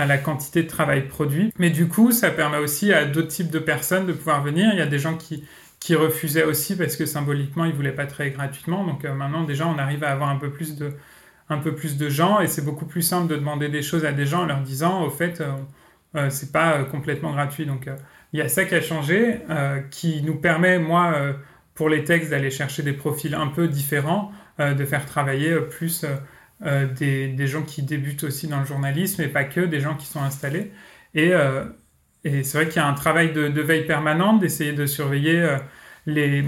la 0.07 0.19
quantité 0.19 0.63
de 0.63 0.69
travail 0.69 1.09
produit, 1.09 1.53
mais 1.59 1.71
du 1.71 1.89
coup 1.89 2.13
ça 2.13 2.31
permet 2.31 2.59
aussi 2.59 2.93
à 2.93 3.05
d'autres 3.05 3.29
types 3.29 3.51
de 3.51 3.59
personnes 3.59 4.07
de 4.07 4.13
pouvoir 4.13 4.41
venir. 4.41 4.71
Il 4.73 4.79
y 4.79 4.83
a 4.83 4.87
des 4.87 5.01
gens 5.01 5.17
qui 5.17 5.95
refusaient 5.97 6.45
aussi 6.45 6.77
parce 6.77 6.95
que 6.95 7.07
symboliquement 7.07 7.65
ils 7.65 7.75
voulaient 7.75 7.91
pas 7.91 8.07
très 8.07 8.31
gratuitement. 8.31 8.85
Donc 8.85 9.03
maintenant 9.03 9.43
déjà 9.43 9.67
on 9.67 9.79
arrive 9.79 10.05
à 10.05 10.11
avoir 10.11 10.29
un 10.31 10.37
peu 10.37 10.51
plus 10.51 10.77
de 10.77 10.93
un 11.51 11.59
peu 11.59 11.75
plus 11.75 11.97
de 11.99 12.09
gens 12.09 12.41
et 12.41 12.47
c'est 12.47 12.65
beaucoup 12.65 12.87
plus 12.87 13.03
simple 13.03 13.29
de 13.29 13.37
demander 13.37 13.69
des 13.69 13.83
choses 13.83 14.05
à 14.05 14.13
des 14.13 14.25
gens 14.25 14.43
en 14.43 14.47
leur 14.47 14.61
disant 14.61 15.03
au 15.05 15.11
fait 15.11 15.41
euh, 15.41 15.53
euh 16.15 16.31
c'est 16.31 16.53
pas 16.53 16.79
euh, 16.79 16.85
complètement 16.85 17.33
gratuit. 17.33 17.67
Donc 17.67 17.89
il 18.33 18.39
y 18.39 18.43
a 18.43 18.49
ça 18.49 18.65
qui 18.65 18.75
a 18.75 18.81
changé 18.81 19.41
qui 19.91 20.23
nous 20.23 20.37
permet 20.37 20.79
moi 20.79 21.15
pour 21.75 21.89
les 21.89 22.05
textes 22.05 22.31
d'aller 22.31 22.51
chercher 22.51 22.85
des 22.85 22.93
profils 22.93 23.35
un 23.35 23.49
peu 23.49 23.67
différents 23.67 24.31
de 24.59 24.85
faire 24.85 25.05
travailler 25.05 25.57
plus 25.63 26.05
des, 26.63 27.27
des, 27.27 27.47
gens 27.49 27.63
qui 27.63 27.83
débutent 27.83 28.23
aussi 28.23 28.47
dans 28.47 28.61
le 28.61 28.67
journalisme 28.67 29.23
et 29.23 29.27
pas 29.27 29.43
que 29.43 29.61
des 29.61 29.81
gens 29.81 29.97
qui 29.97 30.07
sont 30.07 30.23
installés. 30.23 30.71
Et, 31.17 31.33
et 32.23 32.45
c'est 32.45 32.59
vrai 32.59 32.69
qu'il 32.69 32.77
y 32.77 32.85
a 32.85 32.87
un 32.87 32.95
travail 32.95 33.33
de, 33.33 33.49
de 33.49 33.61
veille 33.63 33.85
permanente 33.85 34.39
d'essayer 34.39 34.75
de 34.75 34.87
surveiller 34.87 35.57
les, 36.07 36.45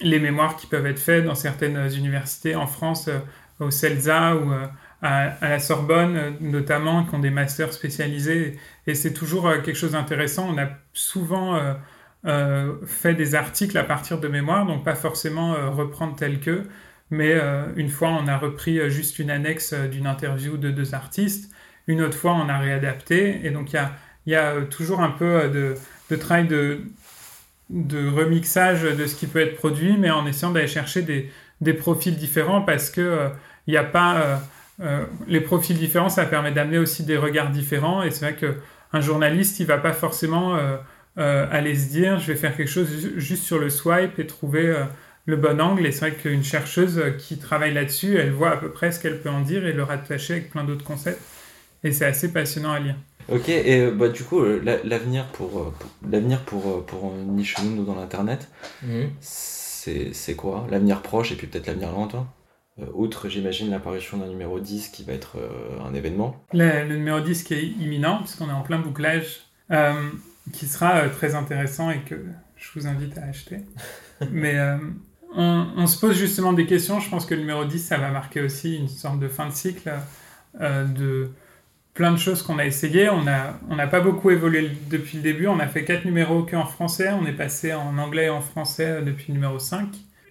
les 0.00 0.20
mémoires 0.20 0.54
qui 0.54 0.68
peuvent 0.68 0.86
être 0.86 1.00
faits 1.00 1.24
dans 1.24 1.34
certaines 1.34 1.92
universités 1.96 2.54
en 2.54 2.68
France 2.68 3.10
au 3.60 3.70
CELSA 3.70 4.36
ou 4.36 4.52
euh, 4.52 4.66
à, 5.02 5.48
la 5.48 5.58
Sorbonne 5.58 6.16
euh, 6.16 6.30
notamment, 6.40 7.04
qui 7.04 7.14
ont 7.14 7.18
des 7.18 7.30
masters 7.30 7.72
spécialisés. 7.72 8.58
Et 8.86 8.94
c'est 8.94 9.12
toujours 9.12 9.48
euh, 9.48 9.60
quelque 9.60 9.76
chose 9.76 9.92
d'intéressant. 9.92 10.48
On 10.52 10.58
a 10.58 10.68
souvent 10.92 11.60
fait 12.86 13.14
des 13.14 13.36
articles 13.36 13.78
à 13.78 13.84
partir 13.84 14.18
de 14.18 14.26
mémoire, 14.26 14.66
donc 14.66 14.84
pas 14.84 14.96
forcément 14.96 15.54
reprendre 15.70 16.16
tel 16.16 16.40
que, 16.40 16.64
mais 17.10 17.40
une 17.76 17.88
fois 17.88 18.08
on 18.08 18.26
a 18.26 18.36
repris 18.36 18.90
juste 18.90 19.20
une 19.20 19.30
annexe 19.30 19.74
d'une 19.74 20.08
interview 20.08 20.56
de 20.56 20.72
deux 20.72 20.92
artistes, 20.92 21.52
une 21.86 22.02
autre 22.02 22.16
fois 22.16 22.32
on 22.32 22.48
a 22.48 22.58
réadapté, 22.58 23.46
et 23.46 23.50
donc 23.50 23.72
il 23.72 23.80
y 24.26 24.34
a, 24.34 24.60
toujours 24.62 25.02
un 25.02 25.10
peu 25.10 25.48
de, 25.48 26.16
travail 26.16 26.48
de 26.48 28.08
remixage 28.08 28.82
de 28.82 29.06
ce 29.06 29.14
qui 29.14 29.28
peut 29.28 29.40
être 29.40 29.54
produit, 29.54 29.96
mais 29.96 30.10
en 30.10 30.26
essayant 30.26 30.50
d'aller 30.50 30.66
chercher 30.66 31.02
des, 31.02 31.30
des 31.60 31.72
profils 31.72 32.16
différents 32.16 32.62
parce 32.62 32.90
que 32.90 33.30
il 33.66 33.72
n'y 33.72 33.76
a 33.76 33.84
pas 33.84 34.16
euh, 34.16 34.36
euh, 34.80 35.04
les 35.26 35.40
profils 35.40 35.76
différents, 35.76 36.08
ça 36.08 36.24
permet 36.24 36.52
d'amener 36.52 36.78
aussi 36.78 37.04
des 37.04 37.16
regards 37.16 37.50
différents. 37.50 38.02
Et 38.02 38.10
c'est 38.10 38.24
vrai 38.24 38.34
que 38.34 38.56
un 38.92 39.00
journaliste, 39.00 39.60
il 39.60 39.66
va 39.66 39.78
pas 39.78 39.92
forcément 39.92 40.56
euh, 40.56 41.46
aller 41.50 41.74
se 41.74 41.88
dire, 41.90 42.18
je 42.18 42.32
vais 42.32 42.38
faire 42.38 42.56
quelque 42.56 42.70
chose 42.70 42.88
juste 43.16 43.42
sur 43.42 43.58
le 43.58 43.70
swipe 43.70 44.18
et 44.18 44.26
trouver 44.26 44.74
le 45.26 45.36
bon 45.36 45.60
angle. 45.60 45.86
Et 45.86 45.92
c'est 45.92 46.10
vrai 46.10 46.12
qu'une 46.12 46.44
chercheuse 46.44 47.02
qui 47.18 47.38
travaille 47.38 47.74
là-dessus, 47.74 48.16
elle 48.16 48.30
voit 48.30 48.52
à 48.52 48.56
peu 48.56 48.70
près 48.70 48.92
ce 48.92 49.00
qu'elle 49.00 49.20
peut 49.20 49.30
en 49.30 49.40
dire 49.40 49.66
et 49.66 49.72
le 49.72 49.82
rattacher 49.82 50.34
avec 50.34 50.50
plein 50.50 50.64
d'autres 50.64 50.84
concepts. 50.84 51.20
Et 51.82 51.92
c'est 51.92 52.06
assez 52.06 52.32
passionnant 52.32 52.72
à 52.72 52.78
lire. 52.78 52.96
Ok, 53.28 53.48
et 53.48 53.90
bah, 53.90 54.08
du 54.08 54.22
coup, 54.22 54.40
l'avenir 54.84 55.26
pour, 55.26 55.74
l'avenir 56.08 56.40
pour, 56.42 56.86
pour 56.86 57.12
Niche 57.12 57.56
nous 57.64 57.84
dans 57.84 57.96
l'Internet, 57.96 58.48
mhm. 58.84 59.10
C'est 60.12 60.36
quoi? 60.36 60.66
L'avenir 60.70 61.02
proche 61.02 61.32
et 61.32 61.36
puis 61.36 61.46
peut-être 61.46 61.66
l'avenir 61.66 61.92
lointain 61.92 62.26
euh, 62.78 62.86
outre, 62.92 63.28
j'imagine, 63.28 63.70
l'apparition 63.70 64.18
d'un 64.18 64.26
numéro 64.26 64.60
10 64.60 64.88
qui 64.88 65.02
va 65.04 65.14
être 65.14 65.38
euh, 65.38 65.80
un 65.82 65.94
événement. 65.94 66.36
Le, 66.52 66.84
numéro 66.84 67.20
10 67.20 67.42
qui 67.42 67.54
est 67.54 67.64
imminent, 67.64 68.18
puisqu'on 68.18 68.48
est 68.48 68.52
en 68.52 68.62
plein 68.62 68.78
bouclage, 68.78 69.40
euh, 69.70 70.10
qui 70.52 70.66
sera 70.66 71.08
très 71.08 71.34
intéressant 71.34 71.90
et 71.90 72.00
que 72.00 72.16
je 72.56 72.68
vous 72.74 72.86
invite 72.86 73.16
à 73.16 73.24
acheter. 73.24 73.60
Mais 74.30 74.58
on, 75.34 75.86
se 75.86 75.98
pose 75.98 76.16
justement 76.16 76.52
des 76.52 76.66
questions. 76.66 77.00
Je 77.00 77.08
pense 77.08 77.26
que 77.26 77.34
le 77.34 77.40
numéro 77.40 77.64
10, 77.64 77.78
ça 77.78 77.96
va 77.96 78.10
marquer 78.10 78.42
aussi 78.42 78.76
une 78.76 78.88
sorte 78.88 79.18
de 79.18 79.28
fin 79.28 79.48
de 79.48 79.52
cycle 79.52 79.92
de 80.60 81.30
plein 81.96 82.12
de 82.12 82.18
choses 82.18 82.42
qu'on 82.42 82.58
a 82.58 82.66
essayé. 82.66 83.08
On 83.08 83.22
n'a 83.24 83.58
on 83.68 83.76
pas 83.88 84.00
beaucoup 84.00 84.30
évolué 84.30 84.70
depuis 84.88 85.16
le 85.16 85.22
début. 85.22 85.48
On 85.48 85.58
a 85.58 85.66
fait 85.66 85.84
4 85.84 86.04
numéros 86.04 86.44
qu'en 86.44 86.66
français. 86.66 87.10
On 87.20 87.26
est 87.26 87.32
passé 87.32 87.72
en 87.72 87.98
anglais 87.98 88.26
et 88.26 88.30
en 88.30 88.42
français 88.42 89.02
depuis 89.02 89.26
le 89.28 89.34
numéro 89.34 89.58
5. 89.58 89.88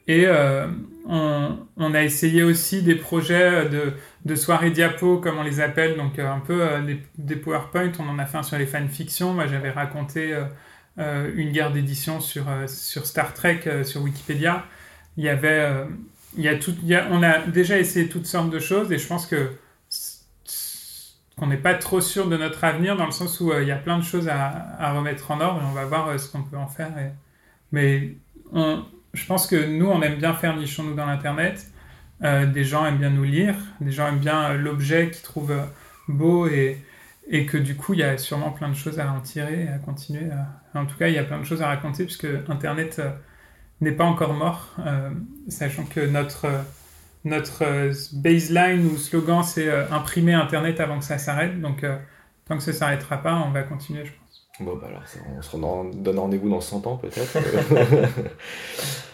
Et 0.08 0.25
euh, 0.28 0.67
on, 1.08 1.58
on, 1.78 1.93
a 1.95 2.04
essayé 2.04 2.43
aussi 2.43 2.84
des 2.84 2.93
projets 2.93 3.67
de, 3.67 3.93
de 4.25 4.36
soirées 4.36 4.69
diapo, 4.69 5.17
comme 5.17 5.39
on 5.39 5.43
les 5.43 5.60
appelle, 5.60 5.97
donc 5.97 6.19
euh, 6.19 6.32
un 6.32 6.39
peu 6.39 6.62
euh, 6.62 6.82
des, 6.82 7.01
des, 7.17 7.36
PowerPoint. 7.36 7.91
On 7.97 8.08
en 8.08 8.19
a 8.19 8.25
fait 8.25 8.38
un 8.38 8.43
sur 8.43 8.58
les 8.60 8.67
fanfictions. 8.67 9.34
Moi, 9.34 9.47
j'avais 9.47 9.71
raconté 9.71 10.36
une 10.97 11.51
guerre 11.51 11.71
d'édition 11.71 12.21
sur, 12.21 12.45
sur 12.67 13.06
Star 13.06 13.34
Trek 13.34 13.84
sur 13.84 14.01
Wikipédia. 14.04 14.65
Il 15.17 15.23
y 15.23 15.30
avait, 15.30 15.69
il 16.38 16.43
y 16.43 16.47
a 16.47 16.56
tout, 16.56 16.73
il 16.84 16.88
y 16.88 16.95
a, 16.95 17.08
on 17.12 17.23
a 17.23 17.39
déjà 17.39 17.80
essayé 17.80 18.08
toutes 18.08 18.28
sortes 18.28 18.49
de 18.49 18.60
choses 18.60 18.91
et 18.91 18.97
je 18.97 19.08
pense 19.08 19.25
que 19.25 19.49
qu'on 21.37 21.47
n'est 21.47 21.57
pas 21.57 21.73
trop 21.73 22.01
sûr 22.01 22.27
de 22.29 22.37
notre 22.37 22.63
avenir 22.63 22.95
dans 22.95 23.05
le 23.05 23.11
sens 23.11 23.39
où 23.41 23.51
il 23.53 23.67
y 23.67 23.71
a 23.71 23.77
plein 23.77 23.97
de 23.97 24.03
choses 24.03 24.29
à, 24.29 24.93
remettre 24.93 25.31
en 25.31 25.41
ordre 25.41 25.61
et 25.61 25.65
on 25.65 25.73
va 25.73 25.85
voir 25.85 26.19
ce 26.19 26.31
qu'on 26.31 26.43
peut 26.43 26.57
en 26.57 26.67
faire. 26.67 26.91
Mais 27.71 28.15
on, 28.53 28.85
je 29.15 29.25
pense 29.25 29.47
que 29.47 29.65
nous, 29.65 29.87
on 29.87 30.01
aime 30.01 30.17
bien 30.17 30.33
faire 30.33 30.55
Nichons-nous 30.55 30.93
dans 30.93 31.05
l'Internet. 31.05 31.67
Euh, 32.23 32.45
des 32.45 32.63
gens 32.63 32.85
aiment 32.85 32.97
bien 32.97 33.09
nous 33.09 33.23
lire, 33.23 33.55
des 33.81 33.91
gens 33.91 34.07
aiment 34.07 34.19
bien 34.19 34.51
euh, 34.51 34.57
l'objet 34.57 35.09
qu'ils 35.11 35.21
trouvent 35.21 35.51
euh, 35.51 35.65
beau 36.07 36.47
et, 36.47 36.77
et 37.29 37.45
que 37.45 37.57
du 37.57 37.75
coup, 37.75 37.93
il 37.93 37.99
y 37.99 38.03
a 38.03 38.17
sûrement 38.17 38.51
plein 38.51 38.69
de 38.69 38.73
choses 38.73 38.99
à 38.99 39.11
en 39.11 39.19
tirer 39.19 39.63
et 39.63 39.67
à 39.67 39.77
continuer. 39.79 40.29
En 40.73 40.85
tout 40.85 40.97
cas, 40.97 41.07
il 41.07 41.13
y 41.13 41.17
a 41.17 41.23
plein 41.23 41.39
de 41.39 41.43
choses 41.43 41.61
à 41.61 41.67
raconter 41.67 42.05
puisque 42.05 42.27
Internet 42.47 43.01
n'est 43.81 43.91
pas 43.91 44.05
encore 44.05 44.33
mort, 44.33 44.75
sachant 45.49 45.85
que 45.85 45.99
notre, 46.01 46.45
notre 47.25 47.91
baseline 48.13 48.85
ou 48.85 48.97
slogan, 48.97 49.43
c'est 49.43 49.69
imprimer 49.91 50.33
Internet 50.33 50.79
avant 50.79 50.99
que 50.99 51.05
ça 51.05 51.17
s'arrête. 51.17 51.59
Donc, 51.59 51.83
tant 52.47 52.57
que 52.57 52.63
ça 52.63 52.71
ne 52.71 52.75
s'arrêtera 52.75 53.17
pas, 53.17 53.43
on 53.45 53.51
va 53.51 53.63
continuer, 53.63 54.05
je 54.05 54.11
pense. 54.11 54.47
Bon, 54.59 54.77
bah 54.77 54.88
alors, 54.88 55.03
on 55.38 55.41
se 55.41 55.97
donne 55.97 56.19
rendez-vous 56.19 56.49
dans 56.49 56.61
100 56.61 56.88
ans 56.88 56.95
peut-être. 56.97 57.38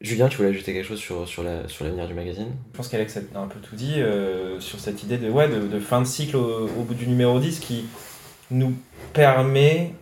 Julien, 0.00 0.28
tu 0.28 0.36
voulais 0.36 0.50
ajouter 0.50 0.74
quelque 0.74 0.86
chose 0.86 0.98
sur, 0.98 1.26
sur, 1.26 1.42
la, 1.42 1.68
sur 1.68 1.84
l'avenir 1.84 2.06
du 2.06 2.12
magazine? 2.12 2.48
Je 2.72 2.76
pense 2.76 2.88
qu'Alex 2.88 3.16
a 3.16 3.38
un 3.38 3.46
peu 3.46 3.58
tout 3.60 3.76
dit 3.76 3.94
euh, 3.96 4.60
sur 4.60 4.78
cette 4.78 5.02
idée 5.02 5.16
de, 5.16 5.30
ouais, 5.30 5.48
de, 5.48 5.80
fin 5.80 6.00
de 6.00 6.06
cycle 6.06 6.36
au, 6.36 6.66
bout 6.66 6.94
du 6.94 7.06
numéro 7.06 7.40
10 7.40 7.60
qui 7.60 7.86
nous 8.50 8.74
permet 9.14 9.92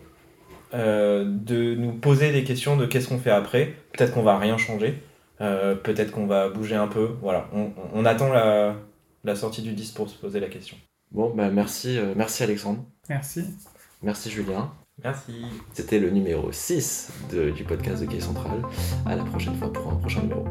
euh, 0.75 1.25
de 1.25 1.77
nous 1.77 1.93
poser 1.93 2.33
des 2.33 2.43
questions 2.43 2.77
de 2.77 2.87
qu'est-ce 2.87 3.09
qu'on 3.09 3.21
fait 3.21 3.31
après. 3.31 3.75
Peut-être 3.93 4.13
qu'on 4.13 4.23
va 4.23 4.37
rien 4.37 4.59
changer, 4.59 5.01
euh, 5.41 5.75
peut-être 5.75 6.13
qu'on 6.13 6.27
va 6.27 6.49
bouger 6.49 6.77
un 6.77 6.89
peu. 6.89 7.11
Voilà, 7.21 7.49
on, 7.53 7.73
on 7.93 8.05
attend 8.05 8.33
la, 8.33 8.77
la, 9.25 9.37
sortie 9.37 9.63
du 9.63 9.73
10 9.73 9.93
pour 9.93 10.09
se 10.09 10.17
poser 10.17 10.41
la 10.41 10.49
question. 10.49 10.77
Bon, 11.11 11.33
bah 11.35 11.51
merci, 11.51 11.99
merci 12.17 12.43
Alexandre. 12.43 12.85
Merci. 13.09 13.45
Merci 14.03 14.31
Julien. 14.31 14.73
Merci. 15.03 15.33
C'était 15.73 15.99
le 15.99 16.11
numéro 16.11 16.53
6 16.53 17.13
du 17.55 17.65
podcast 17.65 18.01
de 18.01 18.07
Gay 18.07 18.21
Central. 18.21 18.63
À 19.07 19.17
la 19.17 19.25
prochaine 19.25 19.57
fois 19.57 19.73
pour 19.73 19.91
un 19.91 19.97
prochain 19.97 20.23
numéro. 20.23 20.45